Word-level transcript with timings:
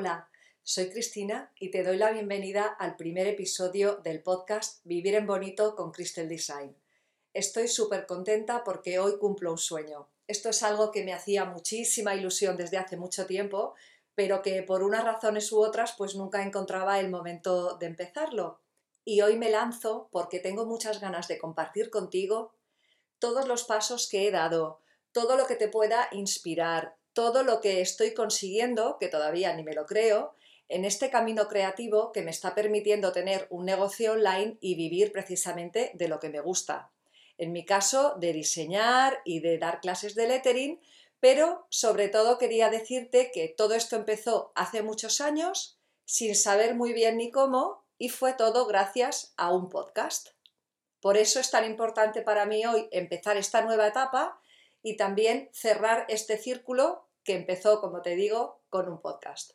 Hola, 0.00 0.30
soy 0.62 0.88
Cristina 0.88 1.52
y 1.60 1.70
te 1.70 1.84
doy 1.84 1.98
la 1.98 2.10
bienvenida 2.10 2.64
al 2.64 2.96
primer 2.96 3.26
episodio 3.26 3.96
del 3.96 4.22
podcast 4.22 4.82
Vivir 4.84 5.14
en 5.14 5.26
Bonito 5.26 5.76
con 5.76 5.92
Crystal 5.92 6.26
Design. 6.26 6.74
Estoy 7.34 7.68
súper 7.68 8.06
contenta 8.06 8.64
porque 8.64 8.98
hoy 8.98 9.18
cumplo 9.18 9.52
un 9.52 9.58
sueño. 9.58 10.08
Esto 10.26 10.48
es 10.48 10.62
algo 10.62 10.90
que 10.90 11.04
me 11.04 11.12
hacía 11.12 11.44
muchísima 11.44 12.14
ilusión 12.14 12.56
desde 12.56 12.78
hace 12.78 12.96
mucho 12.96 13.26
tiempo, 13.26 13.74
pero 14.14 14.40
que 14.40 14.62
por 14.62 14.82
unas 14.82 15.04
razones 15.04 15.52
u 15.52 15.60
otras 15.60 15.94
pues 15.98 16.14
nunca 16.14 16.42
encontraba 16.42 16.98
el 16.98 17.10
momento 17.10 17.76
de 17.76 17.84
empezarlo. 17.84 18.62
Y 19.04 19.20
hoy 19.20 19.36
me 19.36 19.50
lanzo 19.50 20.08
porque 20.10 20.38
tengo 20.38 20.64
muchas 20.64 20.98
ganas 20.98 21.28
de 21.28 21.36
compartir 21.36 21.90
contigo 21.90 22.54
todos 23.18 23.46
los 23.46 23.64
pasos 23.64 24.08
que 24.08 24.26
he 24.26 24.30
dado, 24.30 24.80
todo 25.12 25.36
lo 25.36 25.46
que 25.46 25.56
te 25.56 25.68
pueda 25.68 26.08
inspirar, 26.12 26.96
todo 27.12 27.42
lo 27.42 27.60
que 27.60 27.80
estoy 27.80 28.14
consiguiendo, 28.14 28.96
que 28.98 29.08
todavía 29.08 29.54
ni 29.54 29.62
me 29.62 29.74
lo 29.74 29.86
creo, 29.86 30.34
en 30.68 30.84
este 30.84 31.10
camino 31.10 31.48
creativo 31.48 32.12
que 32.12 32.22
me 32.22 32.30
está 32.30 32.54
permitiendo 32.54 33.12
tener 33.12 33.46
un 33.50 33.64
negocio 33.64 34.12
online 34.12 34.56
y 34.60 34.76
vivir 34.76 35.10
precisamente 35.12 35.90
de 35.94 36.08
lo 36.08 36.20
que 36.20 36.30
me 36.30 36.40
gusta. 36.40 36.92
En 37.38 37.52
mi 37.52 37.64
caso, 37.64 38.14
de 38.20 38.32
diseñar 38.32 39.20
y 39.24 39.40
de 39.40 39.58
dar 39.58 39.80
clases 39.80 40.14
de 40.14 40.28
lettering, 40.28 40.80
pero 41.18 41.66
sobre 41.70 42.08
todo 42.08 42.38
quería 42.38 42.70
decirte 42.70 43.30
que 43.32 43.48
todo 43.48 43.74
esto 43.74 43.96
empezó 43.96 44.52
hace 44.54 44.82
muchos 44.82 45.20
años, 45.20 45.78
sin 46.04 46.34
saber 46.34 46.74
muy 46.74 46.92
bien 46.92 47.16
ni 47.16 47.30
cómo, 47.30 47.84
y 47.98 48.08
fue 48.08 48.32
todo 48.32 48.66
gracias 48.66 49.34
a 49.36 49.52
un 49.52 49.68
podcast. 49.68 50.28
Por 51.00 51.16
eso 51.16 51.40
es 51.40 51.50
tan 51.50 51.64
importante 51.64 52.22
para 52.22 52.46
mí 52.46 52.64
hoy 52.64 52.88
empezar 52.92 53.36
esta 53.36 53.62
nueva 53.62 53.88
etapa 53.88 54.40
y 54.82 54.96
también 54.96 55.48
cerrar 55.52 56.06
este 56.08 56.36
círculo 56.38 57.08
que 57.24 57.34
empezó, 57.34 57.80
como 57.80 58.02
te 58.02 58.16
digo, 58.16 58.62
con 58.68 58.88
un 58.88 59.00
podcast. 59.00 59.52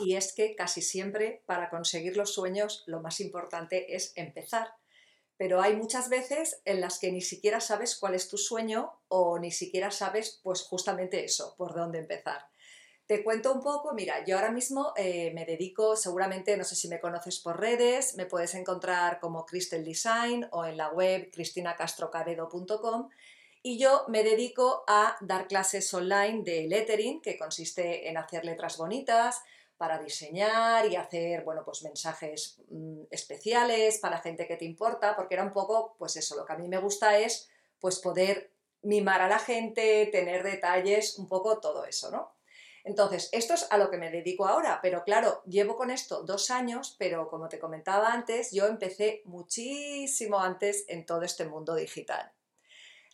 Y 0.00 0.16
es 0.16 0.32
que 0.32 0.56
casi 0.56 0.80
siempre 0.80 1.42
para 1.46 1.68
conseguir 1.68 2.16
los 2.16 2.32
sueños 2.32 2.84
lo 2.86 3.00
más 3.00 3.20
importante 3.20 3.94
es 3.94 4.12
empezar 4.16 4.72
pero 5.40 5.62
hay 5.62 5.74
muchas 5.74 6.10
veces 6.10 6.60
en 6.66 6.82
las 6.82 6.98
que 6.98 7.10
ni 7.10 7.22
siquiera 7.22 7.62
sabes 7.62 7.96
cuál 7.98 8.14
es 8.14 8.28
tu 8.28 8.36
sueño 8.36 8.92
o 9.08 9.38
ni 9.38 9.50
siquiera 9.50 9.90
sabes 9.90 10.38
pues 10.42 10.60
justamente 10.60 11.24
eso, 11.24 11.54
por 11.56 11.74
dónde 11.74 11.98
empezar. 11.98 12.44
Te 13.06 13.24
cuento 13.24 13.50
un 13.54 13.62
poco, 13.62 13.94
mira, 13.94 14.22
yo 14.26 14.36
ahora 14.36 14.52
mismo 14.52 14.92
eh, 14.98 15.32
me 15.32 15.46
dedico, 15.46 15.96
seguramente, 15.96 16.58
no 16.58 16.64
sé 16.64 16.74
si 16.74 16.88
me 16.88 17.00
conoces 17.00 17.40
por 17.40 17.58
redes, 17.58 18.16
me 18.18 18.26
puedes 18.26 18.54
encontrar 18.54 19.18
como 19.18 19.46
Crystal 19.46 19.82
Design 19.82 20.46
o 20.50 20.66
en 20.66 20.76
la 20.76 20.90
web 20.90 21.30
cristinacastrocabedo.com 21.32 23.08
y 23.62 23.78
yo 23.78 24.04
me 24.08 24.22
dedico 24.22 24.84
a 24.88 25.16
dar 25.22 25.48
clases 25.48 25.94
online 25.94 26.42
de 26.42 26.68
lettering, 26.68 27.22
que 27.22 27.38
consiste 27.38 28.10
en 28.10 28.18
hacer 28.18 28.44
letras 28.44 28.76
bonitas, 28.76 29.40
para 29.80 29.98
diseñar 29.98 30.84
y 30.84 30.96
hacer, 30.96 31.42
bueno, 31.42 31.64
pues 31.64 31.82
mensajes 31.82 32.60
mm, 32.68 33.04
especiales 33.10 33.96
para 33.96 34.18
gente 34.18 34.46
que 34.46 34.58
te 34.58 34.66
importa, 34.66 35.16
porque 35.16 35.32
era 35.32 35.42
un 35.42 35.54
poco, 35.54 35.96
pues 35.98 36.16
eso, 36.16 36.36
lo 36.36 36.44
que 36.44 36.52
a 36.52 36.58
mí 36.58 36.68
me 36.68 36.76
gusta 36.76 37.16
es, 37.16 37.48
pues 37.78 37.98
poder 37.98 38.50
mimar 38.82 39.22
a 39.22 39.28
la 39.28 39.38
gente, 39.38 40.06
tener 40.12 40.42
detalles, 40.42 41.18
un 41.18 41.28
poco 41.28 41.60
todo 41.60 41.86
eso, 41.86 42.10
¿no? 42.10 42.34
Entonces, 42.84 43.30
esto 43.32 43.54
es 43.54 43.66
a 43.70 43.78
lo 43.78 43.90
que 43.90 43.96
me 43.96 44.10
dedico 44.10 44.46
ahora, 44.46 44.80
pero 44.82 45.02
claro, 45.02 45.42
llevo 45.46 45.78
con 45.78 45.90
esto 45.90 46.24
dos 46.24 46.50
años, 46.50 46.94
pero 46.98 47.30
como 47.30 47.48
te 47.48 47.58
comentaba 47.58 48.12
antes, 48.12 48.52
yo 48.52 48.66
empecé 48.66 49.22
muchísimo 49.24 50.40
antes 50.40 50.84
en 50.88 51.06
todo 51.06 51.22
este 51.22 51.46
mundo 51.46 51.74
digital. 51.74 52.30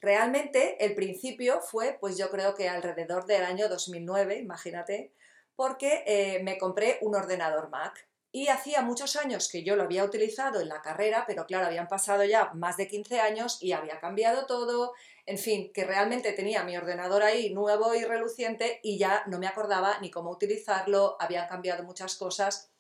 Realmente 0.01 0.85
el 0.85 0.97
principio 0.97 1.61
fue, 1.61 1.97
pues 2.01 2.19
yo 2.19 2.29
creo 2.29 2.57
que 2.57 2.69
alrededor 2.69 3.25
del 3.27 3.45
año 3.45 3.69
2009, 3.69 4.39
imagínate, 4.39 5.13
porque 5.57 6.05
eh, 6.07 6.43
me 6.43 6.59
compré 6.59 6.99
un 7.03 7.15
ordenador 7.15 7.69
Mac. 7.71 8.09
Y 8.33 8.49
hacía 8.49 8.83
muchos 8.83 9.17
años 9.17 9.49
que 9.51 9.65
yo 9.65 9.77
lo 9.77 9.85
había 9.85 10.05
utilizado 10.05 10.61
en 10.61 10.69
la 10.69 10.83
carrera, 10.83 11.25
pero 11.27 11.47
claro, 11.47 11.67
habían 11.67 11.89
pasado 11.89 12.23
ya 12.23 12.53
más 12.53 12.77
de 12.77 12.87
15 12.87 13.19
años 13.19 13.63
y 13.63 13.73
había 13.73 13.99
cambiado 13.99 14.45
todo. 14.45 14.93
En 15.25 15.39
fin, 15.39 15.73
que 15.73 15.85
realmente 15.85 16.33
tenía 16.33 16.63
mi 16.63 16.77
ordenador 16.77 17.23
ahí 17.23 17.55
nuevo 17.55 17.95
y 17.95 18.05
reluciente 18.05 18.79
y 18.83 18.99
ya 18.99 19.23
no 19.27 19.39
me 19.39 19.47
acordaba 19.47 19.99
ni 20.01 20.11
cómo 20.11 20.31
utilizarlo, 20.31 21.17
habían 21.19 21.49
cambiado 21.49 21.83
muchas 21.83 22.17
cosas 22.17 22.71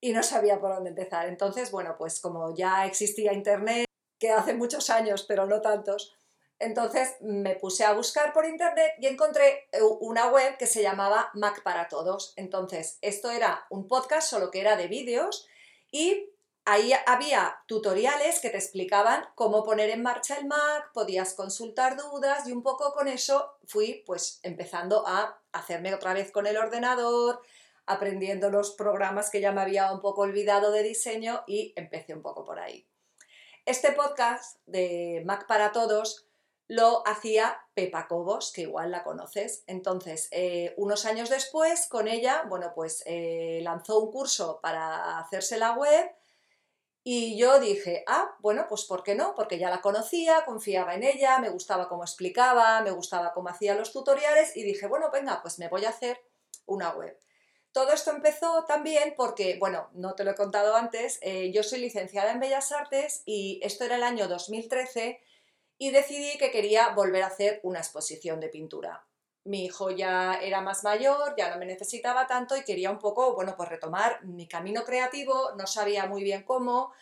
y 0.00 0.12
no 0.12 0.22
sabía 0.24 0.58
por 0.58 0.74
dónde 0.74 0.90
empezar. 0.90 1.28
Entonces, 1.28 1.70
bueno, 1.70 1.94
pues 1.96 2.20
como 2.20 2.54
ya 2.54 2.84
existía 2.86 3.32
Internet, 3.32 3.86
que 4.18 4.30
hace 4.30 4.54
muchos 4.54 4.90
años, 4.90 5.24
pero 5.26 5.46
no 5.46 5.60
tantos, 5.60 6.16
entonces 6.60 7.16
me 7.20 7.56
puse 7.56 7.84
a 7.84 7.94
buscar 7.94 8.34
por 8.34 8.44
internet 8.44 8.92
y 9.00 9.06
encontré 9.06 9.68
eh, 9.72 9.80
una 10.00 10.28
web 10.28 10.58
que 10.58 10.66
se 10.66 10.82
llamaba 10.82 11.30
Mac 11.32 11.62
para 11.62 11.88
Todos. 11.88 12.34
Entonces, 12.36 12.98
esto 13.00 13.30
era 13.30 13.64
un 13.70 13.88
podcast, 13.88 14.28
solo 14.28 14.50
que 14.50 14.60
era 14.60 14.76
de 14.76 14.86
vídeos 14.86 15.48
y 15.90 16.30
ahí 16.66 16.92
había 17.06 17.56
tutoriales 17.66 18.40
que 18.40 18.50
te 18.50 18.58
explicaban 18.58 19.24
cómo 19.34 19.64
poner 19.64 19.88
en 19.88 20.02
marcha 20.02 20.36
el 20.36 20.46
Mac, 20.46 20.92
podías 20.92 21.32
consultar 21.32 21.96
dudas 21.96 22.46
y 22.46 22.52
un 22.52 22.62
poco 22.62 22.92
con 22.92 23.08
eso 23.08 23.56
fui 23.66 24.04
pues 24.06 24.38
empezando 24.42 25.04
a 25.06 25.40
hacerme 25.52 25.94
otra 25.94 26.12
vez 26.12 26.30
con 26.30 26.46
el 26.46 26.58
ordenador, 26.58 27.40
aprendiendo 27.86 28.50
los 28.50 28.72
programas 28.72 29.30
que 29.30 29.40
ya 29.40 29.50
me 29.50 29.62
había 29.62 29.90
un 29.92 30.00
poco 30.00 30.22
olvidado 30.22 30.70
de 30.72 30.82
diseño 30.82 31.42
y 31.46 31.72
empecé 31.74 32.14
un 32.14 32.22
poco 32.22 32.44
por 32.44 32.60
ahí. 32.60 32.86
Este 33.64 33.92
podcast 33.92 34.58
de 34.66 35.22
Mac 35.24 35.46
para 35.46 35.72
Todos 35.72 36.29
lo 36.70 37.04
hacía 37.04 37.58
Pepa 37.74 38.06
Cobos, 38.06 38.52
que 38.52 38.60
igual 38.60 38.92
la 38.92 39.02
conoces. 39.02 39.64
Entonces, 39.66 40.28
eh, 40.30 40.72
unos 40.76 41.04
años 41.04 41.28
después, 41.28 41.88
con 41.88 42.06
ella, 42.06 42.44
bueno, 42.48 42.70
pues 42.76 43.02
eh, 43.06 43.58
lanzó 43.64 43.98
un 43.98 44.12
curso 44.12 44.60
para 44.62 45.18
hacerse 45.18 45.58
la 45.58 45.72
web 45.72 46.14
y 47.02 47.36
yo 47.36 47.58
dije, 47.58 48.04
ah, 48.06 48.36
bueno, 48.38 48.66
pues 48.68 48.84
¿por 48.84 49.02
qué 49.02 49.16
no? 49.16 49.34
Porque 49.34 49.58
ya 49.58 49.68
la 49.68 49.80
conocía, 49.80 50.44
confiaba 50.44 50.94
en 50.94 51.02
ella, 51.02 51.40
me 51.40 51.48
gustaba 51.48 51.88
cómo 51.88 52.04
explicaba, 52.04 52.80
me 52.82 52.92
gustaba 52.92 53.32
cómo 53.32 53.48
hacía 53.48 53.74
los 53.74 53.92
tutoriales 53.92 54.56
y 54.56 54.62
dije, 54.62 54.86
bueno, 54.86 55.10
venga, 55.10 55.42
pues 55.42 55.58
me 55.58 55.66
voy 55.66 55.86
a 55.86 55.88
hacer 55.88 56.20
una 56.66 56.90
web. 56.90 57.18
Todo 57.72 57.90
esto 57.92 58.12
empezó 58.12 58.64
también 58.66 59.14
porque, 59.16 59.56
bueno, 59.58 59.90
no 59.94 60.14
te 60.14 60.22
lo 60.22 60.30
he 60.30 60.36
contado 60.36 60.76
antes, 60.76 61.18
eh, 61.22 61.50
yo 61.50 61.64
soy 61.64 61.80
licenciada 61.80 62.30
en 62.30 62.38
Bellas 62.38 62.70
Artes 62.70 63.24
y 63.26 63.58
esto 63.64 63.82
era 63.82 63.96
el 63.96 64.04
año 64.04 64.28
2013 64.28 65.20
y 65.80 65.92
decidí 65.92 66.36
que 66.36 66.50
quería 66.50 66.90
volver 66.90 67.22
a 67.22 67.28
hacer 67.28 67.58
una 67.62 67.78
exposición 67.78 68.38
de 68.38 68.50
pintura. 68.50 69.02
Mi 69.44 69.64
hijo 69.64 69.90
ya 69.90 70.34
era 70.34 70.60
más 70.60 70.84
mayor, 70.84 71.34
ya 71.38 71.48
no 71.48 71.56
me 71.58 71.64
necesitaba 71.64 72.26
tanto 72.26 72.54
y 72.54 72.64
quería 72.64 72.90
un 72.90 72.98
poco, 72.98 73.34
bueno, 73.34 73.54
pues 73.56 73.70
retomar 73.70 74.22
mi 74.22 74.46
camino 74.46 74.84
creativo, 74.84 75.52
no 75.56 75.66
sabía 75.66 76.04
muy 76.04 76.22
bien 76.22 76.42
cómo, 76.42 76.92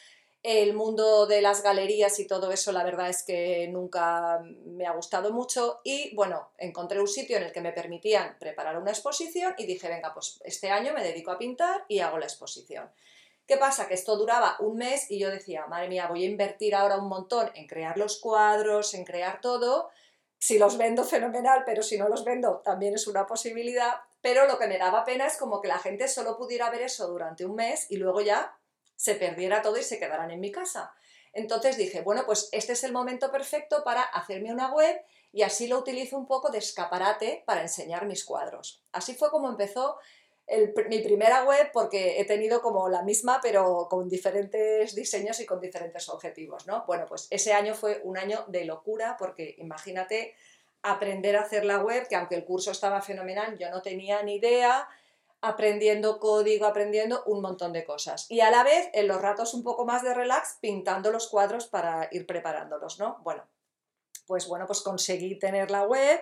el 0.44 0.74
mundo 0.74 1.26
de 1.26 1.42
las 1.42 1.64
galerías 1.64 2.20
y 2.20 2.28
todo 2.28 2.52
eso, 2.52 2.70
la 2.70 2.84
verdad 2.84 3.08
es 3.08 3.24
que 3.24 3.66
nunca 3.66 4.40
me 4.64 4.86
ha 4.86 4.92
gustado 4.92 5.32
mucho 5.32 5.80
y 5.82 6.14
bueno, 6.14 6.50
encontré 6.56 7.00
un 7.00 7.08
sitio 7.08 7.36
en 7.36 7.42
el 7.42 7.52
que 7.52 7.60
me 7.60 7.72
permitían 7.72 8.36
preparar 8.38 8.78
una 8.78 8.92
exposición 8.92 9.56
y 9.58 9.66
dije, 9.66 9.88
venga, 9.88 10.14
pues 10.14 10.40
este 10.44 10.70
año 10.70 10.92
me 10.94 11.02
dedico 11.02 11.32
a 11.32 11.38
pintar 11.38 11.84
y 11.88 11.98
hago 11.98 12.18
la 12.18 12.26
exposición. 12.26 12.88
¿Qué 13.48 13.56
pasa? 13.56 13.88
Que 13.88 13.94
esto 13.94 14.14
duraba 14.16 14.56
un 14.60 14.76
mes 14.76 15.10
y 15.10 15.18
yo 15.18 15.30
decía, 15.30 15.64
madre 15.68 15.88
mía, 15.88 16.06
voy 16.06 16.22
a 16.22 16.28
invertir 16.28 16.74
ahora 16.74 16.98
un 16.98 17.08
montón 17.08 17.50
en 17.54 17.66
crear 17.66 17.96
los 17.96 18.20
cuadros, 18.20 18.92
en 18.92 19.06
crear 19.06 19.40
todo. 19.40 19.88
Si 20.38 20.58
los 20.58 20.76
vendo, 20.76 21.02
fenomenal, 21.02 21.62
pero 21.64 21.82
si 21.82 21.96
no 21.96 22.10
los 22.10 22.24
vendo, 22.24 22.60
también 22.62 22.94
es 22.94 23.06
una 23.06 23.26
posibilidad. 23.26 24.02
Pero 24.20 24.46
lo 24.46 24.58
que 24.58 24.66
me 24.66 24.76
daba 24.76 25.02
pena 25.06 25.26
es 25.26 25.38
como 25.38 25.62
que 25.62 25.68
la 25.68 25.78
gente 25.78 26.08
solo 26.08 26.36
pudiera 26.36 26.68
ver 26.68 26.82
eso 26.82 27.08
durante 27.08 27.46
un 27.46 27.54
mes 27.54 27.90
y 27.90 27.96
luego 27.96 28.20
ya 28.20 28.54
se 28.96 29.14
perdiera 29.14 29.62
todo 29.62 29.78
y 29.78 29.82
se 29.82 29.98
quedaran 29.98 30.30
en 30.30 30.40
mi 30.40 30.52
casa. 30.52 30.92
Entonces 31.32 31.78
dije, 31.78 32.02
bueno, 32.02 32.24
pues 32.26 32.50
este 32.52 32.74
es 32.74 32.84
el 32.84 32.92
momento 32.92 33.30
perfecto 33.30 33.82
para 33.82 34.02
hacerme 34.02 34.52
una 34.52 34.74
web 34.74 35.00
y 35.32 35.40
así 35.40 35.68
lo 35.68 35.78
utilizo 35.78 36.18
un 36.18 36.26
poco 36.26 36.50
de 36.50 36.58
escaparate 36.58 37.44
para 37.46 37.62
enseñar 37.62 38.04
mis 38.04 38.26
cuadros. 38.26 38.84
Así 38.92 39.14
fue 39.14 39.30
como 39.30 39.48
empezó 39.48 39.98
mi 40.88 41.00
primera 41.00 41.44
web 41.44 41.70
porque 41.72 42.20
he 42.20 42.24
tenido 42.24 42.62
como 42.62 42.88
la 42.88 43.02
misma, 43.02 43.40
pero 43.42 43.86
con 43.90 44.08
diferentes 44.08 44.94
diseños 44.94 45.40
y 45.40 45.46
con 45.46 45.60
diferentes 45.60 46.08
objetivos, 46.08 46.66
¿no? 46.66 46.84
Bueno, 46.86 47.04
pues 47.06 47.26
ese 47.30 47.52
año 47.52 47.74
fue 47.74 48.00
un 48.04 48.16
año 48.16 48.44
de 48.48 48.64
locura 48.64 49.16
porque 49.18 49.54
imagínate 49.58 50.34
aprender 50.82 51.36
a 51.36 51.42
hacer 51.42 51.64
la 51.64 51.80
web, 51.80 52.08
que 52.08 52.16
aunque 52.16 52.36
el 52.36 52.44
curso 52.44 52.70
estaba 52.70 53.02
fenomenal, 53.02 53.58
yo 53.58 53.70
no 53.70 53.82
tenía 53.82 54.22
ni 54.22 54.36
idea, 54.36 54.88
aprendiendo 55.40 56.18
código, 56.18 56.66
aprendiendo 56.66 57.22
un 57.26 57.40
montón 57.40 57.72
de 57.72 57.84
cosas. 57.84 58.26
Y 58.30 58.40
a 58.40 58.50
la 58.50 58.64
vez, 58.64 58.88
en 58.92 59.06
los 59.06 59.20
ratos 59.20 59.54
un 59.54 59.62
poco 59.62 59.84
más 59.84 60.02
de 60.02 60.14
relax, 60.14 60.58
pintando 60.60 61.10
los 61.10 61.28
cuadros 61.28 61.66
para 61.66 62.08
ir 62.10 62.26
preparándolos, 62.26 62.98
¿no? 62.98 63.18
Bueno, 63.22 63.44
pues 64.26 64.46
bueno, 64.48 64.66
pues 64.66 64.80
conseguí 64.82 65.38
tener 65.38 65.70
la 65.70 65.84
web, 65.84 66.20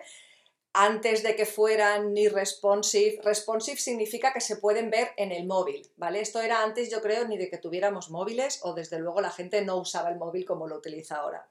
antes 0.78 1.22
de 1.22 1.34
que 1.34 1.46
fueran 1.46 2.12
ni 2.12 2.28
responsive. 2.28 3.18
Responsive 3.22 3.78
significa 3.78 4.34
que 4.34 4.42
se 4.42 4.56
pueden 4.56 4.90
ver 4.90 5.12
en 5.16 5.32
el 5.32 5.46
móvil, 5.46 5.90
¿vale? 5.96 6.20
Esto 6.20 6.42
era 6.42 6.62
antes, 6.62 6.90
yo 6.90 7.00
creo, 7.00 7.26
ni 7.26 7.38
de 7.38 7.48
que 7.48 7.56
tuviéramos 7.56 8.10
móviles 8.10 8.60
o 8.62 8.74
desde 8.74 8.98
luego 8.98 9.22
la 9.22 9.30
gente 9.30 9.62
no 9.62 9.78
usaba 9.78 10.10
el 10.10 10.18
móvil 10.18 10.44
como 10.44 10.68
lo 10.68 10.76
utiliza 10.76 11.16
ahora. 11.16 11.48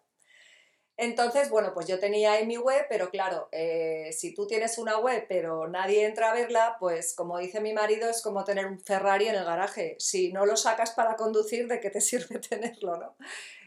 Entonces, 0.96 1.50
bueno, 1.50 1.74
pues 1.74 1.88
yo 1.88 2.00
tenía 2.00 2.34
ahí 2.34 2.46
mi 2.46 2.58
web, 2.58 2.86
pero 2.88 3.10
claro, 3.10 3.50
eh, 3.52 4.12
si 4.14 4.34
tú 4.34 4.46
tienes 4.46 4.78
una 4.78 5.00
web 5.00 5.26
pero 5.28 5.68
nadie 5.68 6.06
entra 6.06 6.30
a 6.30 6.34
verla, 6.34 6.78
pues 6.80 7.16
como 7.16 7.40
dice 7.40 7.60
mi 7.60 7.74
marido, 7.74 8.08
es 8.10 8.22
como 8.22 8.44
tener 8.44 8.68
un 8.68 8.80
Ferrari 8.80 9.28
en 9.28 9.36
el 9.36 9.44
garaje. 9.44 9.96
Si 10.00 10.32
no 10.32 10.46
lo 10.46 10.56
sacas 10.56 10.92
para 10.92 11.16
conducir, 11.16 11.68
¿de 11.68 11.80
qué 11.80 11.90
te 11.90 12.00
sirve 12.10 12.38
tenerlo, 12.38 12.98
no? 12.98 13.18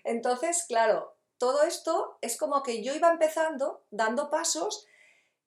Entonces, 0.04 0.64
claro, 0.68 1.16
todo 1.36 1.64
esto 1.64 2.16
es 2.20 2.38
como 2.38 2.62
que 2.62 2.82
yo 2.82 2.94
iba 2.94 3.10
empezando, 3.10 3.82
dando 3.90 4.30
pasos, 4.30 4.86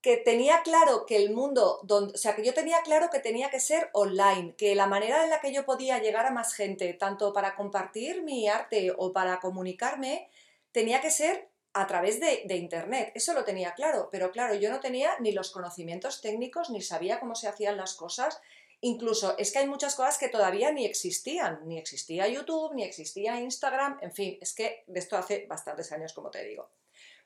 que 0.02 0.18
tenía 0.18 0.64
claro 0.64 1.06
que 1.06 1.16
el 1.16 1.32
mundo, 1.32 1.80
donde, 1.84 2.16
o 2.16 2.18
sea, 2.18 2.36
que 2.36 2.44
yo 2.44 2.54
tenía 2.54 2.82
claro 2.82 3.10
que 3.12 3.20
tenía 3.20 3.52
que 3.52 3.60
ser 3.60 3.90
online, 3.94 4.56
que 4.56 4.74
la 4.74 4.88
manera 4.88 5.24
en 5.24 5.30
la 5.30 5.40
que 5.40 5.54
yo 5.54 5.64
podía 5.64 6.00
llegar 6.00 6.26
a 6.26 6.32
más 6.32 6.54
gente, 6.54 6.94
tanto 6.94 7.34
para 7.34 7.56
compartir 7.56 8.24
mi 8.24 8.50
arte 8.50 8.92
o 8.98 9.14
para 9.14 9.40
comunicarme, 9.40 10.28
tenía 10.72 11.02
que 11.02 11.12
ser 11.12 11.50
a 11.74 11.86
través 11.88 12.20
de, 12.20 12.44
Internet. 12.56 13.12
Eso 13.16 13.34
lo 13.34 13.46
tenía 13.46 13.74
claro, 13.74 14.10
pero 14.12 14.32
claro, 14.32 14.56
yo 14.56 14.70
no 14.72 14.80
tenía 14.80 15.12
ni 15.20 15.32
los 15.32 15.52
conocimientos 15.52 16.20
técnicos, 16.22 16.70
ni 16.70 16.82
sabía 16.82 17.20
cómo 17.20 17.36
se 17.36 17.48
hacían 17.48 17.78
las 17.78 17.94
cosas. 17.94 18.42
Incluso 18.82 19.38
es 19.38 19.52
que 19.52 19.60
hay 19.60 19.68
muchas 19.68 19.94
cosas 19.94 20.18
que 20.18 20.30
todavía 20.30 20.72
ni 20.72 20.86
existían, 20.86 21.62
ni 21.68 21.78
existía 21.78 22.28
YouTube, 22.28 22.74
ni 22.74 22.84
existía 22.84 23.40
Instagram, 23.40 24.00
en 24.02 24.12
fin, 24.12 24.38
es 24.42 24.54
que 24.56 24.84
de 24.88 25.00
esto 25.00 25.16
hace 25.16 25.46
bastantes 25.48 25.92
años, 25.92 26.14
como 26.14 26.32
te 26.32 26.44
digo. 26.44 26.70